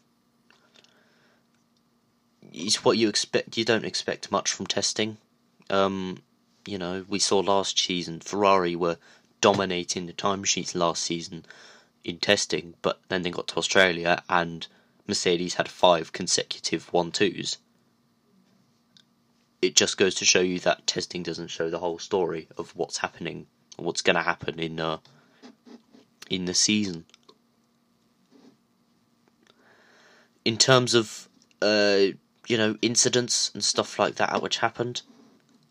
it's 2.56 2.86
what 2.86 2.98
you 2.98 3.10
expect. 3.10 3.58
You 3.58 3.66
don't 3.66 3.86
expect 3.86 4.32
much 4.32 4.52
from 4.52 4.66
testing. 4.66 5.18
Um, 5.70 6.24
you 6.66 6.78
know, 6.78 7.06
we 7.08 7.20
saw 7.20 7.40
last 7.40 7.78
season 7.78 8.22
Ferrari 8.22 8.76
were 8.76 8.98
dominating 9.42 10.06
the 10.06 10.14
timesheets 10.14 10.74
last 10.74 11.04
season 11.04 11.46
in 12.04 12.18
testing, 12.18 12.76
but 12.82 13.02
then 13.10 13.24
they 13.24 13.30
got 13.30 13.48
to 13.50 13.58
Australia 13.58 14.24
and 14.30 14.68
Mercedes 15.08 15.56
had 15.56 15.68
five 15.68 16.14
consecutive 16.14 16.92
one 16.94 17.12
twos. 17.12 17.58
It 19.62 19.76
just 19.76 19.98
goes 19.98 20.16
to 20.16 20.26
show 20.26 20.42
you 20.42 20.60
that 20.60 20.88
testing 20.88 21.24
doesn't 21.24 21.48
show 21.48 21.70
the 21.70 21.80
whole 21.80 22.00
story 22.00 22.48
of 22.58 22.76
what's 22.76 23.00
happening, 23.00 23.48
what's 23.78 24.02
going 24.02 24.16
to 24.16 24.22
happen 24.22 24.60
in 24.60 24.80
uh, 24.80 25.00
in 26.30 26.46
the 26.46 26.54
season. 26.54 27.06
In 30.46 30.58
terms 30.58 30.94
of 30.94 31.28
uh, 31.62 32.14
you 32.48 32.58
know, 32.58 32.78
incidents 32.82 33.52
and 33.54 33.64
stuff 33.64 33.98
like 34.00 34.16
that 34.16 34.42
which 34.42 34.58
happened. 34.58 35.02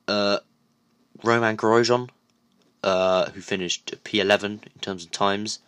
Uh, 0.09 0.39
Romain 1.23 1.57
Grosjean, 1.57 2.11
uh, 2.83 3.31
who 3.31 3.41
finished 3.41 3.95
P11 4.05 4.45
in 4.45 4.81
terms 4.81 5.05
of 5.05 5.11
times, 5.11 5.61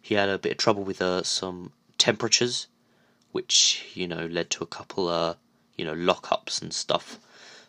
he 0.00 0.14
had 0.14 0.28
a 0.28 0.38
bit 0.38 0.52
of 0.52 0.58
trouble 0.58 0.84
with 0.84 1.00
uh, 1.00 1.22
some 1.22 1.72
temperatures, 1.98 2.66
which 3.32 3.84
you 3.94 4.06
know 4.06 4.26
led 4.26 4.50
to 4.50 4.64
a 4.64 4.66
couple 4.66 5.08
uh, 5.08 5.34
you 5.76 5.84
know 5.84 5.94
lockups 5.94 6.60
and 6.62 6.72
stuff. 6.72 7.18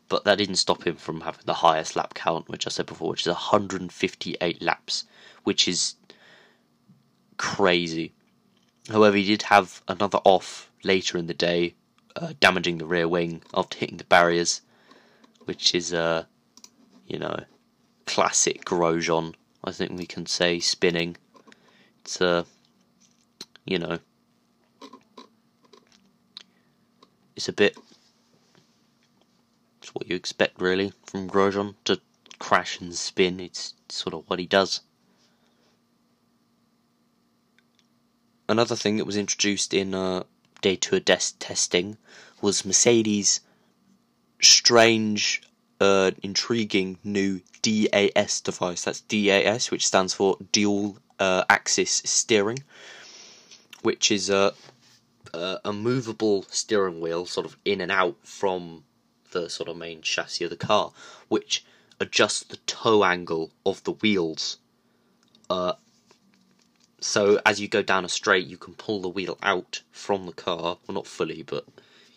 But 0.08 0.24
that 0.26 0.38
didn't 0.38 0.58
stop 0.58 0.86
him 0.86 0.98
from 0.98 1.22
having 1.22 1.46
the 1.46 1.56
highest 1.66 1.96
lap 1.96 2.14
count, 2.14 2.48
which 2.48 2.68
I 2.68 2.70
said 2.70 2.86
before, 2.86 3.10
which 3.10 3.22
is 3.22 3.28
158 3.28 4.62
laps, 4.62 5.06
which 5.44 5.68
is 5.68 5.96
crazy. 7.38 8.14
However, 8.90 9.18
he 9.18 9.26
did 9.26 9.44
have 9.44 9.82
another 9.88 10.20
off 10.24 10.70
later 10.84 11.18
in 11.18 11.26
the 11.26 11.34
day 11.34 11.74
uh, 12.16 12.34
damaging 12.40 12.78
the 12.78 12.86
rear 12.86 13.08
wing 13.08 13.42
after 13.54 13.78
hitting 13.78 13.98
the 13.98 14.04
barriers, 14.06 14.62
which 15.46 15.76
is, 15.76 15.94
uh, 15.94 16.26
you 17.08 17.20
know, 17.20 17.44
classic 18.06 18.64
Grosjean, 18.66 19.34
I 19.64 19.72
think 19.72 19.92
we 19.92 20.06
can 20.06 20.26
say, 20.26 20.60
spinning. 20.60 21.18
It's, 22.02 22.22
uh, 22.22 22.46
you 23.66 23.80
know, 23.80 24.00
it's 27.36 27.50
a 27.50 27.54
bit, 27.54 27.78
it's 29.82 29.94
what 29.94 30.08
you 30.08 30.16
expect 30.16 30.62
really 30.62 30.94
from 31.06 31.30
Grosjean 31.30 31.76
to 31.86 32.00
crash 32.40 32.80
and 32.80 32.94
spin, 32.94 33.40
it's 33.40 33.74
sort 33.90 34.14
of 34.14 34.24
what 34.30 34.40
he 34.40 34.46
does. 34.46 34.82
Another 38.48 38.76
thing 38.76 38.98
that 38.98 39.06
was 39.06 39.18
introduced 39.18 39.74
in 39.74 39.96
uh, 39.96 40.24
day 40.62 40.76
two 40.76 40.98
of 40.98 41.06
des- 41.06 41.36
testing 41.40 41.98
was 42.42 42.66
Mercedes' 42.66 43.42
strange, 44.42 45.42
uh, 45.80 46.12
intriguing 46.24 46.98
new 47.04 47.42
DAS 47.62 48.42
device. 48.42 48.84
That's 48.84 49.02
DAS, 49.02 49.72
which 49.72 49.88
stands 49.88 50.14
for 50.14 50.38
Dual 50.52 50.98
uh, 51.20 51.44
Axis 51.50 52.02
Steering, 52.06 52.64
which 53.82 54.12
is 54.12 54.30
a, 54.30 54.54
a, 55.34 55.60
a 55.66 55.74
movable 55.74 56.44
steering 56.50 57.00
wheel, 57.00 57.26
sort 57.26 57.46
of 57.46 57.58
in 57.66 57.82
and 57.82 57.92
out 57.92 58.18
from 58.24 58.84
the 59.32 59.50
sort 59.50 59.70
of 59.70 59.78
main 59.78 60.02
chassis 60.02 60.44
of 60.44 60.50
the 60.50 60.58
car, 60.58 60.92
which 61.28 61.66
adjusts 62.00 62.44
the 62.44 62.58
toe 62.58 63.04
angle 63.04 63.52
of 63.66 63.84
the 63.84 63.92
wheels 63.94 64.58
uh, 65.50 65.74
so 67.02 67.40
as 67.46 67.60
you 67.60 67.68
go 67.68 67.82
down 67.82 68.06
a 68.06 68.10
straight, 68.10 68.48
you 68.48 68.58
can 68.58 68.74
pull 68.74 69.02
the 69.02 69.10
wheel 69.10 69.38
out 69.44 69.82
from 69.92 70.26
the 70.26 70.32
car. 70.32 70.78
Well, 70.88 70.96
not 70.96 71.08
fully, 71.08 71.44
but 71.44 71.66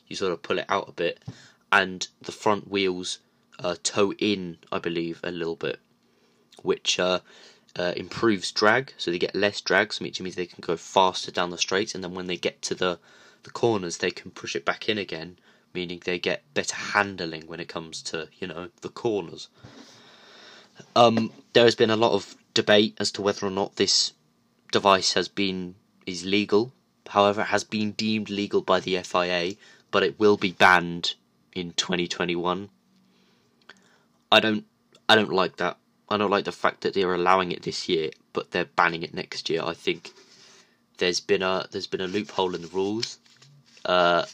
you 0.06 0.16
sort 0.16 0.32
of 0.32 0.42
pull 0.42 0.58
it 0.58 0.66
out 0.68 0.88
a 0.88 0.92
bit, 0.92 1.22
and 1.70 2.06
the 2.22 2.32
front 2.32 2.70
wheels 2.70 3.18
uh, 3.58 3.76
toe 3.82 4.12
in, 4.14 4.58
I 4.70 4.78
believe, 4.78 5.20
a 5.22 5.30
little 5.30 5.56
bit, 5.56 5.80
which 6.62 6.98
uh, 6.98 7.20
uh, 7.76 7.92
improves 7.96 8.52
drag. 8.52 8.94
So 8.96 9.10
they 9.10 9.18
get 9.18 9.34
less 9.34 9.60
drag, 9.60 9.92
so 9.92 10.04
which 10.04 10.20
means 10.20 10.36
they 10.36 10.46
can 10.46 10.60
go 10.60 10.76
faster 10.76 11.30
down 11.30 11.50
the 11.50 11.58
straights, 11.58 11.94
and 11.94 12.02
then 12.02 12.14
when 12.14 12.26
they 12.26 12.36
get 12.36 12.62
to 12.62 12.74
the 12.74 12.98
the 13.44 13.50
corners, 13.50 13.98
they 13.98 14.10
can 14.10 14.30
push 14.32 14.56
it 14.56 14.64
back 14.64 14.88
in 14.88 14.98
again, 14.98 15.38
meaning 15.72 16.02
they 16.04 16.18
get 16.18 16.42
better 16.54 16.74
handling 16.74 17.46
when 17.46 17.60
it 17.60 17.68
comes 17.68 18.02
to 18.02 18.28
you 18.38 18.46
know 18.46 18.68
the 18.80 18.88
corners. 18.88 19.48
Um, 20.94 21.32
there 21.52 21.64
has 21.64 21.74
been 21.74 21.90
a 21.90 21.96
lot 21.96 22.12
of 22.12 22.36
debate 22.54 22.96
as 22.98 23.10
to 23.12 23.22
whether 23.22 23.46
or 23.46 23.50
not 23.50 23.76
this 23.76 24.12
device 24.70 25.12
has 25.14 25.28
been 25.28 25.74
is 26.06 26.24
legal. 26.24 26.72
However, 27.08 27.42
it 27.42 27.46
has 27.46 27.64
been 27.64 27.92
deemed 27.92 28.30
legal 28.30 28.60
by 28.60 28.80
the 28.80 29.00
FIA, 29.02 29.54
but 29.90 30.02
it 30.02 30.18
will 30.18 30.36
be 30.36 30.52
banned 30.52 31.14
in 31.54 31.72
2021. 31.72 32.68
I 34.30 34.40
don't 34.40 34.64
I 35.08 35.14
don't 35.14 35.32
like 35.32 35.56
that. 35.56 35.78
I 36.08 36.16
don't 36.16 36.30
like 36.30 36.44
the 36.44 36.52
fact 36.52 36.82
that 36.82 36.94
they're 36.94 37.14
allowing 37.14 37.52
it 37.52 37.62
this 37.62 37.88
year, 37.88 38.10
but 38.32 38.50
they're 38.50 38.64
banning 38.64 39.02
it 39.02 39.14
next 39.14 39.48
year. 39.48 39.62
I 39.62 39.74
think 39.74 40.12
there's 40.98 41.20
been 41.20 41.42
a 41.42 41.66
there's 41.70 41.86
been 41.86 42.00
a 42.00 42.06
loophole 42.06 42.54
in 42.54 42.62
the 42.62 42.68
rules 42.68 43.18
uh, 43.84 44.24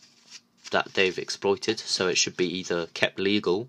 that 0.72 0.94
they've 0.94 1.18
exploited, 1.18 1.78
so 1.78 2.08
it 2.08 2.18
should 2.18 2.36
be 2.36 2.58
either 2.58 2.86
kept 2.86 3.18
legal 3.18 3.68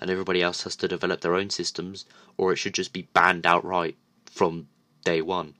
and 0.00 0.10
everybody 0.10 0.42
else 0.42 0.62
has 0.62 0.76
to 0.76 0.88
develop 0.88 1.20
their 1.20 1.34
own 1.34 1.50
systems, 1.50 2.06
or 2.38 2.52
it 2.52 2.56
should 2.56 2.74
just 2.74 2.92
be 2.92 3.02
banned 3.12 3.44
outright 3.44 3.96
from 4.24 4.66
day 5.04 5.20
one. 5.20 5.54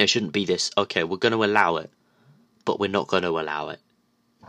It 0.00 0.08
shouldn't 0.08 0.32
be 0.32 0.46
this, 0.46 0.70
okay, 0.78 1.04
we're 1.04 1.18
going 1.18 1.32
to 1.32 1.44
allow 1.44 1.76
it, 1.76 1.90
but 2.64 2.80
we're 2.80 2.88
not 2.88 3.06
going 3.06 3.22
to 3.22 3.38
allow 3.38 3.68
it. 3.68 3.80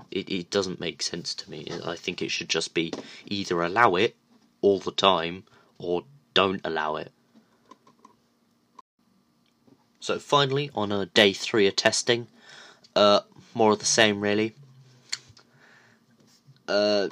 it. 0.09 0.29
It 0.29 0.49
doesn't 0.49 0.79
make 0.79 1.01
sense 1.01 1.35
to 1.35 1.51
me. 1.51 1.67
I 1.85 1.97
think 1.97 2.21
it 2.21 2.31
should 2.31 2.47
just 2.47 2.73
be 2.73 2.93
either 3.25 3.61
allow 3.61 3.95
it 3.95 4.15
all 4.61 4.79
the 4.79 4.93
time 4.93 5.43
or 5.77 6.05
don't 6.33 6.61
allow 6.63 6.95
it. 6.95 7.11
So 9.99 10.19
finally, 10.19 10.71
on 10.73 10.93
a 10.93 11.05
day 11.07 11.33
three 11.33 11.67
of 11.67 11.75
testing, 11.75 12.27
uh, 12.95 13.19
more 13.53 13.73
of 13.73 13.79
the 13.79 13.85
same 13.85 14.21
really. 14.21 14.55
Uh, 16.65 17.09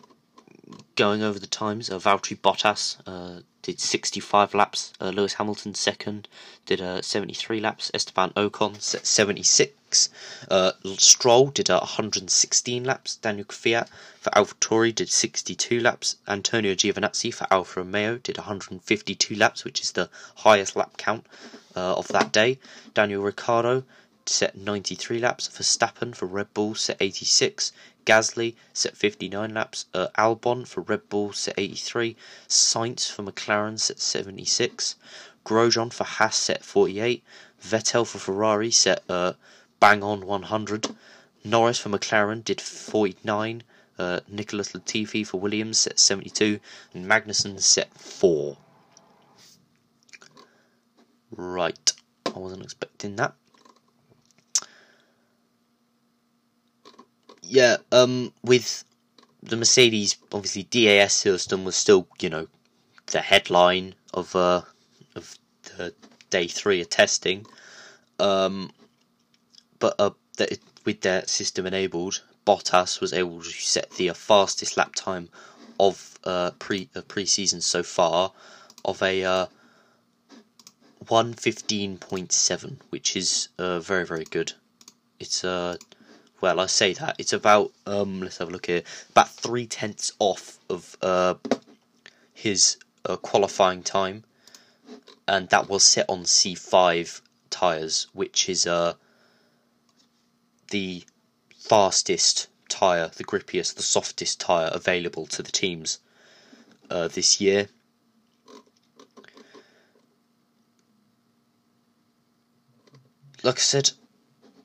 going 0.95 1.21
over 1.21 1.39
the 1.39 1.47
times, 1.47 1.89
uh, 1.89 1.99
Valtteri 1.99 2.37
Bottas 2.39 2.97
uh, 3.05 3.41
did 3.61 3.79
65 3.79 4.53
laps. 4.53 4.93
Uh, 4.99 5.09
Lewis 5.09 5.33
Hamilton 5.33 5.73
second 5.73 6.27
did 6.65 6.81
uh, 6.81 7.01
73 7.01 7.59
laps. 7.59 7.91
Esteban 7.93 8.31
Ocon 8.31 8.81
set 8.81 9.05
76. 9.05 10.09
Uh, 10.49 10.71
Stroll 10.97 11.47
did 11.47 11.69
uh, 11.69 11.79
116 11.79 12.83
laps. 12.83 13.15
Daniel 13.17 13.45
Kvyat 13.45 13.87
for 14.19 14.29
AlphaTauri 14.31 14.93
did 14.93 15.09
62 15.09 15.79
laps. 15.79 16.17
Antonio 16.27 16.73
Giovinazzi 16.73 17.33
for 17.33 17.47
Alfa 17.51 17.81
Romeo 17.81 18.17
did 18.17 18.37
152 18.37 19.35
laps, 19.35 19.63
which 19.63 19.81
is 19.81 19.91
the 19.91 20.09
highest 20.37 20.75
lap 20.75 20.97
count 20.97 21.25
uh, 21.75 21.95
of 21.95 22.07
that 22.09 22.31
day. 22.31 22.59
Daniel 22.93 23.21
Ricciardo 23.21 23.83
set 24.29 24.55
93 24.55 25.19
laps. 25.19 25.47
For 25.47 25.63
Verstappen 25.63 26.15
for 26.15 26.27
Red 26.27 26.53
Bull 26.53 26.75
set 26.75 26.97
86. 26.99 27.71
Gasly 28.05 28.55
set 28.73 28.95
59 28.95 29.53
laps. 29.53 29.85
Uh, 29.93 30.07
Albon 30.17 30.67
for 30.67 30.81
Red 30.81 31.09
Bull 31.09 31.33
set 31.33 31.55
83. 31.57 32.15
Sainz 32.47 33.11
for 33.11 33.23
McLaren 33.23 33.79
set 33.79 33.99
76. 33.99 34.95
Grosjean 35.45 35.91
for 35.91 36.03
Haas 36.03 36.37
set 36.37 36.63
48. 36.63 37.23
Vettel 37.61 38.05
for 38.05 38.19
Ferrari 38.19 38.71
set 38.71 39.03
uh, 39.09 39.33
bang 39.79 40.03
on 40.03 40.25
100. 40.25 40.95
Norris 41.43 41.79
for 41.79 41.89
McLaren 41.89 42.43
did 42.43 42.61
49. 42.61 43.63
Uh, 43.97 44.19
Nicholas 44.27 44.73
Latifi 44.73 45.25
for 45.25 45.39
Williams 45.39 45.79
set 45.79 45.99
72. 45.99 46.59
And 46.93 47.05
Magnussen 47.09 47.59
set 47.59 47.93
4. 47.95 48.57
Right. 51.31 51.93
I 52.25 52.39
wasn't 52.39 52.63
expecting 52.63 53.15
that. 53.17 53.33
Yeah, 57.51 57.77
um, 57.91 58.31
with 58.43 58.85
the 59.41 59.57
Mercedes, 59.57 60.17
obviously 60.31 60.63
DAS 60.63 61.13
system 61.15 61.65
was 61.65 61.75
still, 61.75 62.07
you 62.21 62.29
know, 62.29 62.47
the 63.07 63.21
headline 63.21 63.95
of 64.13 64.35
uh 64.35 64.61
of 65.15 65.35
the 65.63 65.95
day 66.29 66.47
three 66.47 66.79
of 66.81 66.91
testing. 66.91 67.47
Um, 68.19 68.71
but 69.79 69.95
uh, 69.97 70.11
the, 70.37 70.59
with 70.85 71.01
their 71.01 71.25
system 71.25 71.65
enabled, 71.65 72.21
Bottas 72.45 73.01
was 73.01 73.13
able 73.13 73.41
to 73.41 73.49
set 73.49 73.89
the 73.91 74.11
uh, 74.11 74.13
fastest 74.13 74.77
lap 74.77 74.93
time 74.93 75.29
of 75.79 76.19
uh 76.25 76.51
pre 76.59 76.87
uh, 76.95 77.01
pre-season 77.01 77.61
so 77.61 77.81
far 77.81 78.31
of 78.85 79.01
a 79.01 79.23
uh, 79.23 79.45
115.7, 81.05 82.77
which 82.91 83.15
is 83.15 83.49
uh, 83.57 83.79
very, 83.79 84.05
very 84.05 84.25
good. 84.25 84.53
It's, 85.19 85.43
uh, 85.43 85.77
well, 86.41 86.59
I 86.59 86.65
say 86.67 86.93
that. 86.93 87.15
It's 87.17 87.33
about, 87.33 87.71
um, 87.85 88.21
let's 88.21 88.37
have 88.37 88.49
a 88.49 88.51
look 88.51 88.67
here, 88.67 88.83
about 89.11 89.29
three 89.29 89.65
tenths 89.65 90.11
off 90.19 90.59
of 90.69 90.97
uh, 91.01 91.35
his 92.33 92.77
uh, 93.05 93.17
qualifying 93.17 93.83
time. 93.83 94.23
And 95.27 95.49
that 95.49 95.69
was 95.69 95.83
set 95.83 96.05
on 96.09 96.23
C5 96.23 97.21
tyres, 97.49 98.07
which 98.13 98.49
is 98.49 98.65
uh, 98.65 98.93
the 100.71 101.03
fastest 101.57 102.47
tyre, 102.67 103.11
the 103.15 103.23
grippiest, 103.23 103.75
the 103.75 103.83
softest 103.83 104.39
tyre 104.39 104.69
available 104.71 105.27
to 105.27 105.43
the 105.43 105.51
teams 105.51 105.99
uh, 106.89 107.07
this 107.07 107.39
year. 107.39 107.69
like 113.43 113.57
I 113.57 113.61
said, 113.61 113.91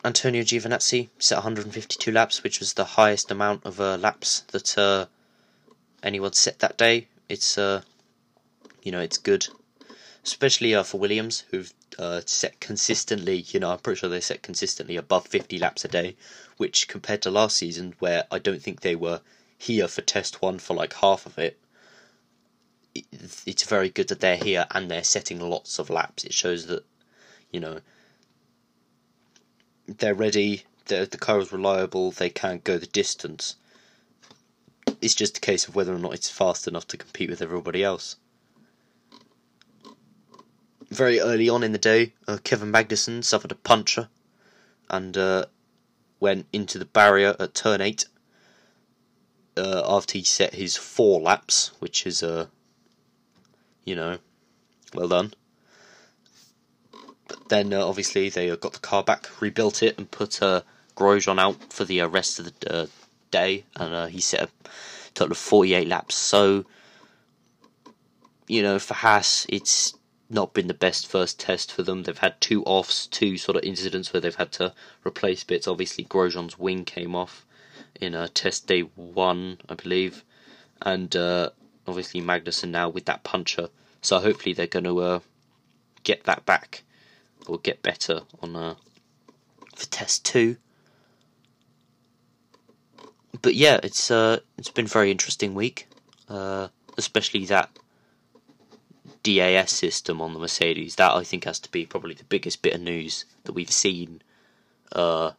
Antonio 0.05 0.43
Giovinazzi 0.43 1.09
set 1.19 1.37
152 1.37 2.13
laps, 2.13 2.43
which 2.43 2.61
was 2.61 2.75
the 2.75 2.85
highest 2.85 3.31
amount 3.31 3.65
of 3.65 3.81
uh, 3.81 3.97
laps 3.97 4.41
that 4.49 4.77
uh, 4.77 5.07
anyone 6.03 6.35
set 6.35 6.59
that 6.59 6.77
day. 6.77 7.09
It's 7.29 7.57
uh, 7.57 7.81
you 8.83 8.93
know, 8.93 9.01
it's 9.01 9.17
good, 9.17 9.49
especially 10.23 10.75
uh, 10.75 10.83
for 10.83 11.01
Williams, 11.01 11.45
who've 11.51 11.73
uh, 11.99 12.21
set 12.27 12.61
consistently. 12.61 13.47
You 13.49 13.61
know, 13.61 13.71
I'm 13.71 13.79
pretty 13.79 13.99
sure 13.99 14.11
they 14.11 14.21
set 14.21 14.43
consistently 14.43 14.97
above 14.97 15.27
50 15.27 15.59
laps 15.59 15.87
a 15.87 15.89
day, 15.89 16.17
which 16.59 16.87
compared 16.87 17.23
to 17.23 17.31
last 17.31 17.57
season, 17.57 17.95
where 17.99 18.25
I 18.31 18.39
don't 18.39 18.61
think 18.63 18.81
they 18.83 18.95
were 18.95 19.23
here 19.57 19.89
for 19.89 20.03
test 20.03 20.43
one 20.43 20.59
for 20.59 20.75
like 20.75 20.93
half 20.93 21.25
of 21.25 21.39
it. 21.39 21.59
It's 22.95 23.65
very 23.65 23.89
good 23.89 24.09
that 24.09 24.21
they're 24.21 24.37
here 24.37 24.67
and 24.71 24.91
they're 24.91 25.03
setting 25.03 25.41
lots 25.41 25.79
of 25.79 25.89
laps. 25.89 26.25
It 26.25 26.35
shows 26.35 26.67
that, 26.67 26.85
you 27.51 27.59
know, 27.59 27.81
they're 29.87 30.15
ready, 30.15 30.65
the 30.87 31.09
the 31.11 31.19
car 31.19 31.39
is 31.41 31.53
reliable, 31.53 32.11
they 32.11 32.31
can 32.31 32.61
go 32.65 32.79
the 32.79 32.87
distance. 32.87 33.57
It's 35.01 35.15
just 35.15 35.39
a 35.39 35.41
case 35.41 35.67
of 35.69 35.75
whether 35.75 35.95
or 35.95 35.99
not 35.99 36.15
it's 36.15 36.31
fast 36.31 36.67
enough 36.69 36.87
to 36.89 36.97
compete 36.97 37.31
with 37.31 37.43
everybody 37.43 37.83
else. 37.83 38.17
Very 40.91 41.21
early 41.21 41.49
on 41.49 41.63
in 41.63 41.73
the 41.73 41.79
day, 41.79 42.13
uh, 42.29 42.39
Kevin 42.45 42.71
Magnussen 42.71 43.25
suffered 43.25 43.53
a 43.53 43.57
puncture 43.57 44.09
and 44.89 45.17
uh, 45.17 45.47
went 46.21 46.47
into 46.53 46.79
the 46.79 46.85
barrier 46.85 47.35
at 47.41 47.55
turn 47.55 47.81
8 47.81 48.07
uh, 49.57 49.83
after 49.87 50.19
he 50.19 50.25
set 50.25 50.55
his 50.55 50.77
four 50.77 51.21
laps, 51.21 51.73
which 51.79 52.07
is, 52.07 52.23
uh, 52.23 52.47
you 53.85 53.97
know, 53.97 54.19
well 54.95 55.09
done. 55.09 55.35
Then 57.49 57.73
uh, 57.73 57.87
obviously 57.87 58.29
they 58.29 58.51
uh, 58.51 58.57
got 58.57 58.73
the 58.73 58.79
car 58.79 59.03
back, 59.03 59.29
rebuilt 59.41 59.83
it, 59.83 59.99
and 59.99 60.11
put 60.11 60.43
uh, 60.43 60.63
Grosjean 60.97 61.41
out 61.41 61.73
for 61.73 61.85
the 61.85 62.01
uh, 62.01 62.09
rest 62.09 62.39
of 62.39 62.59
the 62.61 62.75
uh, 62.75 62.87
day, 63.31 63.65
and 63.77 64.11
he 64.11 64.21
set 64.21 64.43
a 64.43 64.49
total 65.15 65.33
of 65.33 65.39
48 65.39 65.89
laps. 65.89 66.15
So, 66.15 66.65
you 68.47 68.63
know, 68.63 68.79
for 68.79 68.95
Haas, 68.95 69.47
it's 69.49 69.95
not 70.31 70.55
been 70.55 70.69
the 70.69 70.75
best 70.75 71.07
first 71.07 71.39
test 71.39 71.73
for 71.73 71.83
them. 71.83 72.03
They've 72.03 72.19
had 72.19 72.41
two 72.41 72.63
offs, 72.65 73.07
two 73.07 73.37
sort 73.37 73.57
of 73.57 73.65
incidents 73.65 74.13
where 74.13 74.21
they've 74.21 74.35
had 74.35 74.53
to 74.53 74.73
replace 75.07 75.45
bits. 75.45 75.69
Obviously, 75.69 76.05
Grosjean's 76.05 76.59
wing 76.59 76.85
came 76.85 77.15
off 77.15 77.47
in 78.01 78.15
uh, 78.15 78.29
test 78.35 78.67
day 78.67 78.81
one, 78.81 79.59
I 79.69 79.75
believe, 79.75 80.25
and 80.83 81.15
uh, 81.15 81.51
obviously 81.87 82.21
Magnussen 82.21 82.71
now 82.71 82.89
with 82.89 83.05
that 83.07 83.25
puncher. 83.25 83.69
So 84.03 84.19
hopefully 84.19 84.53
they're 84.53 84.67
going 84.67 84.85
to 84.85 85.01
uh, 85.01 85.21
get 86.03 86.25
that 86.25 86.45
back 86.45 86.83
will 87.49 87.59
get 87.59 87.83
better 87.83 88.23
on 88.43 88.57
uh, 88.57 88.75
for 89.75 89.87
test 89.87 90.25
two. 90.25 90.57
But 93.43 93.55
yeah, 93.55 93.81
it's 93.83 94.11
uh, 94.11 94.41
it's 94.57 94.71
been 94.71 94.87
a 94.87 94.89
very 94.89 95.11
interesting 95.11 95.55
week, 95.55 95.89
uh, 96.29 96.69
especially 96.97 97.45
that 97.47 97.71
DAS 99.23 99.73
system 99.73 100.21
on 100.21 100.33
the 100.33 100.39
Mercedes. 100.39 100.97
That 100.97 101.13
I 101.13 101.25
think 101.25 101.45
has 101.45 101.59
to 101.61 101.71
be 101.71 101.85
probably 101.85 102.15
the 102.15 102.25
biggest 102.25 102.63
bit 102.63 102.75
of 102.75 102.81
news 102.81 103.25
that 103.45 103.53
we've 103.53 103.71
seen 103.71 104.23
uh, 104.93 105.33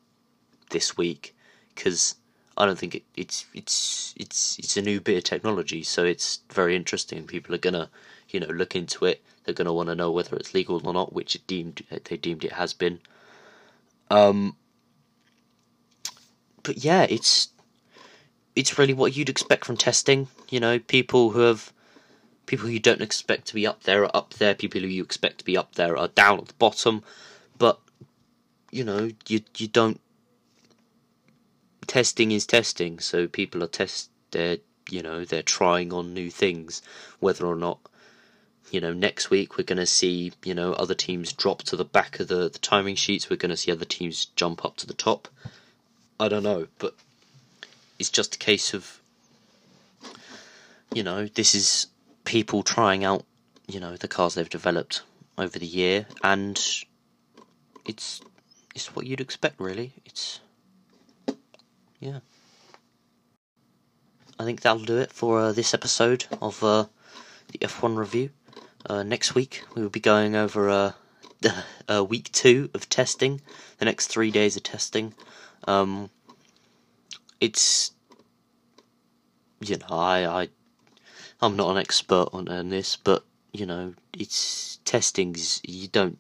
this 0.72 0.98
week, 0.98 1.36
because 1.74 2.15
I 2.58 2.65
don't 2.65 2.78
think 2.78 2.96
it, 2.96 3.04
it's 3.15 3.46
it's 3.54 4.13
it's 4.18 4.60
it's 4.60 4.78
a 4.78 4.82
new 4.82 5.00
bit 5.00 5.18
of 5.18 5.24
technology, 5.24 5.84
so 5.84 6.04
it's 6.04 6.39
very 6.52 6.76
interesting. 6.76 7.26
People 7.26 7.56
are 7.56 7.60
gonna 7.60 7.89
you 8.36 8.39
know 8.39 8.54
look 8.62 8.76
into 8.76 9.06
it 9.06 9.24
they're 9.45 9.54
going 9.54 9.67
to 9.67 9.74
want 9.74 9.89
to 9.89 9.95
know 9.95 10.12
whether 10.12 10.36
it's 10.36 10.54
legal 10.54 10.82
or 10.84 10.93
not, 10.93 11.13
which 11.13 11.36
it 11.36 11.45
deemed 11.48 11.84
they 12.06 12.17
deemed 12.17 12.43
it 12.43 12.54
has 12.54 12.74
been. 12.74 13.00
Um, 14.10 14.56
but 16.63 16.84
yeah, 16.84 17.04
it's 17.04 17.50
it's 18.56 18.78
really 18.80 18.93
what 18.93 19.15
you'd 19.15 19.30
expect 19.30 19.65
from 19.65 19.78
testing. 19.78 20.28
You 20.50 20.60
know, 20.60 20.80
people 20.80 21.30
who 21.32 21.41
have 21.41 21.71
people 22.48 22.65
who 22.65 22.74
you 22.74 22.80
don't 22.80 23.02
expect 23.02 23.48
to 23.48 23.54
be 23.54 23.67
up 23.67 23.84
there 23.84 24.04
are 24.04 24.17
up 24.17 24.34
there. 24.34 24.56
People 24.56 24.82
who 24.82 24.88
you 24.88 25.04
expect 25.04 25.39
to 25.39 25.45
be 25.45 25.56
up 25.56 25.76
there 25.76 25.95
are 25.95 26.08
down 26.08 26.39
at 26.39 26.48
the 26.48 26.54
bottom. 26.56 27.04
But 27.58 27.80
you 28.71 28.84
know, 28.84 29.12
you 29.28 29.41
you 29.58 29.67
don't. 29.67 30.02
Testing 31.86 32.32
is 32.32 32.48
testing, 32.48 32.98
so 32.98 33.28
people 33.28 33.63
are 33.63 33.67
test. 33.67 34.10
They're 34.32 34.58
you 34.89 35.04
know 35.04 35.24
they're 35.24 35.43
trying 35.43 35.93
on 35.93 36.15
new 36.15 36.32
things, 36.32 36.82
whether 37.19 37.45
or 37.45 37.56
not 37.56 37.80
you 38.71 38.82
know, 38.82 38.93
next 38.93 39.30
week 39.30 39.58
we're 39.58 39.63
going 39.63 39.78
to 39.78 39.86
see, 39.86 40.34
you 40.43 40.54
know, 40.54 40.73
other 40.73 40.95
teams 40.95 41.34
drop 41.34 41.63
to 41.63 41.75
the 41.75 41.86
back 41.86 42.19
of 42.19 42.28
the, 42.28 42.49
the 42.49 42.60
timing 42.60 42.95
sheets. 42.95 43.30
We're 43.30 43.38
going 43.38 43.51
to 43.51 43.58
see 43.58 43.71
other 43.71 43.86
teams 43.86 44.25
jump 44.36 44.65
up 44.65 44.78
to 44.78 44.88
the 44.88 44.93
top. 44.93 45.28
I 46.19 46.28
don't 46.28 46.43
know, 46.43 46.67
but 46.80 46.95
it's 47.99 48.10
just 48.10 48.36
a 48.36 48.39
case 48.39 48.73
of, 48.73 49.01
you 50.93 51.04
know, 51.04 51.28
this 51.28 51.56
is 51.56 51.88
people 52.23 52.63
trying 52.63 53.04
out, 53.04 53.25
you 53.67 53.80
know, 53.80 53.95
the 53.95 54.08
cars 54.08 54.34
they've 54.36 54.49
developed 54.49 55.01
over 55.38 55.60
the 55.60 55.65
year, 55.65 56.06
and 56.23 56.58
it's 57.86 58.21
it's 58.73 58.95
what 58.95 59.06
you'd 59.06 59.21
expect, 59.21 59.60
really. 59.60 59.93
It's 60.06 60.39
yeah. 61.99 62.19
I 64.38 64.43
think 64.43 64.62
that'll 64.62 64.84
do 64.84 64.97
it 64.97 65.13
for 65.13 65.39
uh, 65.39 65.51
this 65.54 65.73
episode 65.73 66.25
of 66.41 66.62
uh, 66.62 66.86
the 67.51 67.60
F1 67.60 67.95
review. 67.97 68.32
Uh, 68.88 69.04
next 69.04 69.34
week 69.34 69.63
we 69.74 69.82
will 69.82 69.89
be 69.89 70.00
going 70.00 70.36
over 70.36 70.69
uh, 70.69 70.91
uh, 71.89 72.04
week 72.04 72.32
two 72.32 72.69
of 72.74 72.88
testing, 72.89 73.41
the 73.80 73.86
next 73.86 74.08
three 74.08 74.32
days 74.32 74.56
of 74.56 74.63
testing. 74.63 75.13
Um, 75.67 76.10
it's 77.41 77.91
you 79.60 79.78
know 79.78 79.88
I 79.89 80.26
I 80.26 80.50
I'm 81.41 81.56
not 81.56 81.71
an 81.71 81.78
expert 81.78 82.30
on, 82.32 82.48
on 82.48 82.69
this, 82.69 82.95
but 82.95 83.24
you 83.52 83.65
know 83.65 83.95
it's 84.13 84.80
testing's 84.86 85.62
you 85.63 85.88
don't 85.88 86.19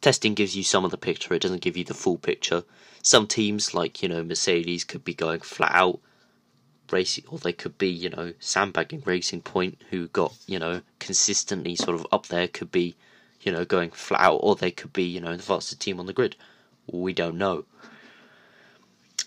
testing 0.00 0.34
gives 0.34 0.56
you 0.56 0.62
some 0.62 0.84
of 0.84 0.92
the 0.92 0.98
picture. 0.98 1.34
It 1.34 1.42
doesn't 1.42 1.62
give 1.62 1.76
you 1.76 1.84
the 1.84 1.94
full 1.94 2.18
picture. 2.18 2.62
Some 3.02 3.26
teams 3.26 3.74
like 3.74 4.02
you 4.02 4.08
know 4.08 4.22
Mercedes 4.22 4.84
could 4.84 5.04
be 5.04 5.14
going 5.14 5.40
flat 5.40 5.74
out 5.74 6.00
racing, 6.92 7.24
or 7.28 7.38
they 7.38 7.52
could 7.52 7.78
be, 7.78 7.88
you 7.88 8.10
know, 8.10 8.32
sandbagging 8.38 9.02
Racing 9.04 9.42
Point, 9.42 9.80
who 9.90 10.08
got, 10.08 10.34
you 10.46 10.58
know, 10.58 10.82
consistently 10.98 11.76
sort 11.76 11.94
of 11.94 12.06
up 12.12 12.26
there, 12.26 12.48
could 12.48 12.72
be, 12.72 12.96
you 13.40 13.52
know, 13.52 13.64
going 13.64 13.90
flat 13.90 14.20
out, 14.20 14.40
or 14.42 14.56
they 14.56 14.70
could 14.70 14.92
be, 14.92 15.04
you 15.04 15.20
know, 15.20 15.36
the 15.36 15.42
fastest 15.42 15.80
team 15.80 16.00
on 16.00 16.06
the 16.06 16.12
grid. 16.12 16.36
We 16.90 17.12
don't 17.12 17.38
know. 17.38 17.64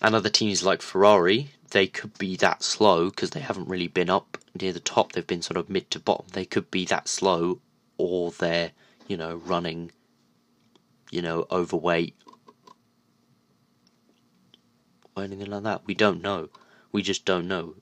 And 0.00 0.14
other 0.14 0.28
teams 0.28 0.64
like 0.64 0.82
Ferrari, 0.82 1.50
they 1.70 1.86
could 1.86 2.18
be 2.18 2.36
that 2.36 2.62
slow 2.62 3.10
because 3.10 3.30
they 3.30 3.40
haven't 3.40 3.68
really 3.68 3.88
been 3.88 4.10
up 4.10 4.38
near 4.60 4.72
the 4.72 4.80
top. 4.80 5.12
They've 5.12 5.26
been 5.26 5.42
sort 5.42 5.56
of 5.56 5.70
mid 5.70 5.90
to 5.92 6.00
bottom. 6.00 6.26
They 6.32 6.44
could 6.44 6.70
be 6.70 6.84
that 6.86 7.08
slow, 7.08 7.60
or 7.98 8.32
they're 8.32 8.72
you 9.06 9.16
know 9.16 9.36
running, 9.36 9.92
you 11.10 11.22
know, 11.22 11.46
overweight 11.50 12.16
or 15.16 15.24
anything 15.24 15.50
like 15.50 15.62
that. 15.62 15.82
We 15.86 15.94
don't 15.94 16.22
know. 16.22 16.48
We 16.92 17.02
just 17.02 17.24
don't 17.24 17.48
know. 17.48 17.74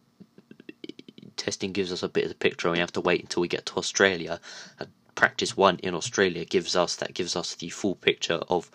Testing 1.36 1.72
gives 1.72 1.92
us 1.92 2.02
a 2.02 2.08
bit 2.08 2.24
of 2.24 2.30
the 2.30 2.36
picture, 2.36 2.68
and 2.68 2.74
we 2.74 2.80
have 2.80 2.92
to 2.92 3.00
wait 3.00 3.22
until 3.22 3.40
we 3.40 3.48
get 3.48 3.66
to 3.66 3.76
Australia. 3.76 4.40
And 4.78 4.88
practice 5.14 5.56
one 5.56 5.78
in 5.80 5.94
Australia 5.94 6.44
gives 6.44 6.76
us 6.76 6.96
that 6.96 7.14
gives 7.14 7.36
us 7.36 7.54
the 7.54 7.70
full 7.70 7.96
picture 7.96 8.40
of 8.48 8.70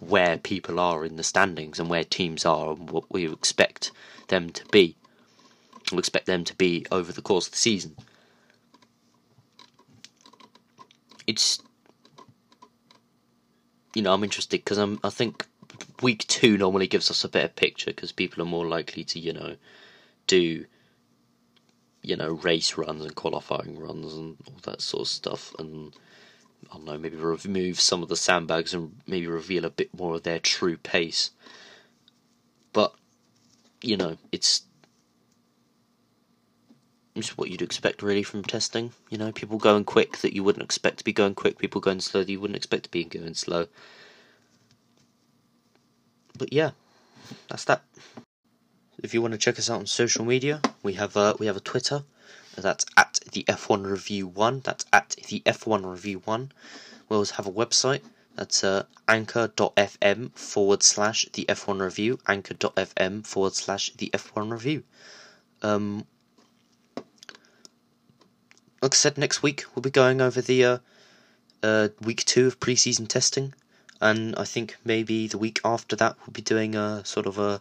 where 0.00 0.38
people 0.38 0.78
are 0.78 1.04
in 1.04 1.16
the 1.16 1.22
standings 1.22 1.78
and 1.78 1.88
where 1.88 2.04
teams 2.04 2.44
are 2.44 2.72
and 2.72 2.90
what 2.90 3.04
we 3.10 3.30
expect 3.30 3.90
them 4.28 4.50
to 4.50 4.64
be. 4.66 4.96
We 5.92 5.98
expect 5.98 6.26
them 6.26 6.44
to 6.44 6.54
be 6.54 6.86
over 6.90 7.12
the 7.12 7.22
course 7.22 7.46
of 7.46 7.52
the 7.52 7.58
season. 7.58 7.96
It's 11.26 11.60
you 13.94 14.02
know 14.02 14.12
I'm 14.12 14.24
interested 14.24 14.60
because 14.64 14.78
I'm 14.78 14.98
I 15.02 15.10
think 15.10 15.46
week 16.04 16.26
two 16.28 16.56
normally 16.56 16.86
gives 16.86 17.10
us 17.10 17.24
a 17.24 17.28
better 17.28 17.48
picture 17.48 17.90
because 17.90 18.12
people 18.12 18.42
are 18.42 18.46
more 18.46 18.66
likely 18.66 19.02
to 19.02 19.18
you 19.18 19.32
know 19.32 19.56
do 20.26 20.64
you 22.02 22.16
know 22.16 22.32
race 22.34 22.76
runs 22.76 23.04
and 23.04 23.14
qualifying 23.14 23.78
runs 23.78 24.14
and 24.14 24.36
all 24.46 24.60
that 24.62 24.80
sort 24.80 25.02
of 25.02 25.08
stuff 25.08 25.54
and 25.58 25.94
I 26.70 26.76
don't 26.76 26.86
know, 26.86 26.98
maybe 26.98 27.16
remove 27.16 27.80
some 27.80 28.02
of 28.02 28.08
the 28.08 28.16
sandbags 28.16 28.74
and 28.74 28.96
maybe 29.06 29.26
reveal 29.26 29.64
a 29.64 29.70
bit 29.70 29.92
more 29.96 30.14
of 30.14 30.22
their 30.22 30.38
true 30.38 30.76
pace. 30.76 31.30
But, 32.72 32.94
you 33.82 33.96
know, 33.96 34.16
it's 34.32 34.62
it's 37.14 37.38
what 37.38 37.48
you'd 37.48 37.62
expect 37.62 38.02
really 38.02 38.24
from 38.24 38.42
testing. 38.42 38.92
You 39.08 39.18
know, 39.18 39.30
people 39.30 39.58
going 39.58 39.84
quick 39.84 40.18
that 40.18 40.32
you 40.32 40.42
wouldn't 40.42 40.64
expect 40.64 40.98
to 40.98 41.04
be 41.04 41.12
going 41.12 41.34
quick, 41.36 41.58
people 41.58 41.80
going 41.80 42.00
slow 42.00 42.24
that 42.24 42.32
you 42.32 42.40
wouldn't 42.40 42.56
expect 42.56 42.84
to 42.84 42.90
be 42.90 43.04
going 43.04 43.34
slow. 43.34 43.68
But 46.36 46.52
yeah, 46.52 46.70
that's 47.48 47.64
that. 47.64 47.82
If 49.02 49.14
you 49.14 49.22
want 49.22 49.32
to 49.32 49.38
check 49.38 49.58
us 49.58 49.70
out 49.70 49.80
on 49.80 49.86
social 49.86 50.24
media, 50.24 50.60
we 50.82 50.94
have 50.94 51.16
a, 51.16 51.34
we 51.38 51.46
have 51.46 51.56
a 51.56 51.60
Twitter 51.60 52.04
that's 52.56 52.86
at 52.96 53.20
the 53.32 53.44
F1 53.44 53.86
Review 53.86 54.26
1. 54.26 54.60
That's 54.60 54.84
at 54.92 55.10
the 55.28 55.40
F1 55.46 55.88
Review 55.88 56.22
1. 56.24 56.52
We 57.08 57.16
also 57.16 57.34
have 57.34 57.46
a 57.46 57.52
website. 57.52 58.02
That's 58.34 58.64
uh, 58.64 58.84
anchor.fm 59.06 60.36
forward 60.36 60.82
slash 60.82 61.26
the 61.32 61.44
F1 61.48 61.80
Review. 61.80 62.18
Anchor.fm 62.26 63.26
forward 63.26 63.54
slash 63.54 63.92
the 63.92 64.10
F1 64.12 64.50
Review. 64.50 64.82
Um, 65.62 66.06
like 68.82 68.94
I 68.94 68.96
said, 68.96 69.18
next 69.18 69.42
week 69.42 69.64
we'll 69.74 69.82
be 69.82 69.90
going 69.90 70.20
over 70.20 70.40
the 70.40 70.64
uh, 70.64 70.78
uh, 71.62 71.88
week 72.00 72.24
two 72.24 72.46
of 72.46 72.60
preseason 72.60 73.08
testing. 73.08 73.54
And 74.00 74.34
I 74.36 74.44
think 74.44 74.76
maybe 74.84 75.26
the 75.28 75.38
week 75.38 75.60
after 75.64 75.96
that 75.96 76.16
we'll 76.20 76.32
be 76.32 76.42
doing 76.42 76.74
a 76.74 77.04
sort 77.04 77.26
of 77.26 77.38
a 77.38 77.60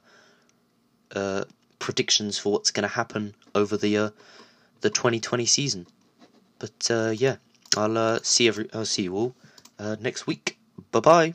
uh, 1.16 1.44
predictions 1.80 2.38
for 2.38 2.54
what's 2.54 2.72
going 2.72 2.88
to 2.88 2.96
happen 2.96 3.36
over 3.54 3.78
the 3.78 3.98
uh, 3.98 4.10
the 4.82 4.90
2020 4.90 5.46
season. 5.46 5.88
But 6.60 6.90
uh, 6.90 7.14
yeah, 7.16 7.38
I'll 7.78 7.98
uh, 7.98 8.20
see 8.24 8.48
every 8.48 8.70
I'll 8.74 8.86
see 8.86 9.04
you 9.04 9.16
all 9.16 9.36
uh, 9.80 9.96
next 10.00 10.28
week. 10.28 10.58
Bye 10.92 11.00
bye. 11.00 11.34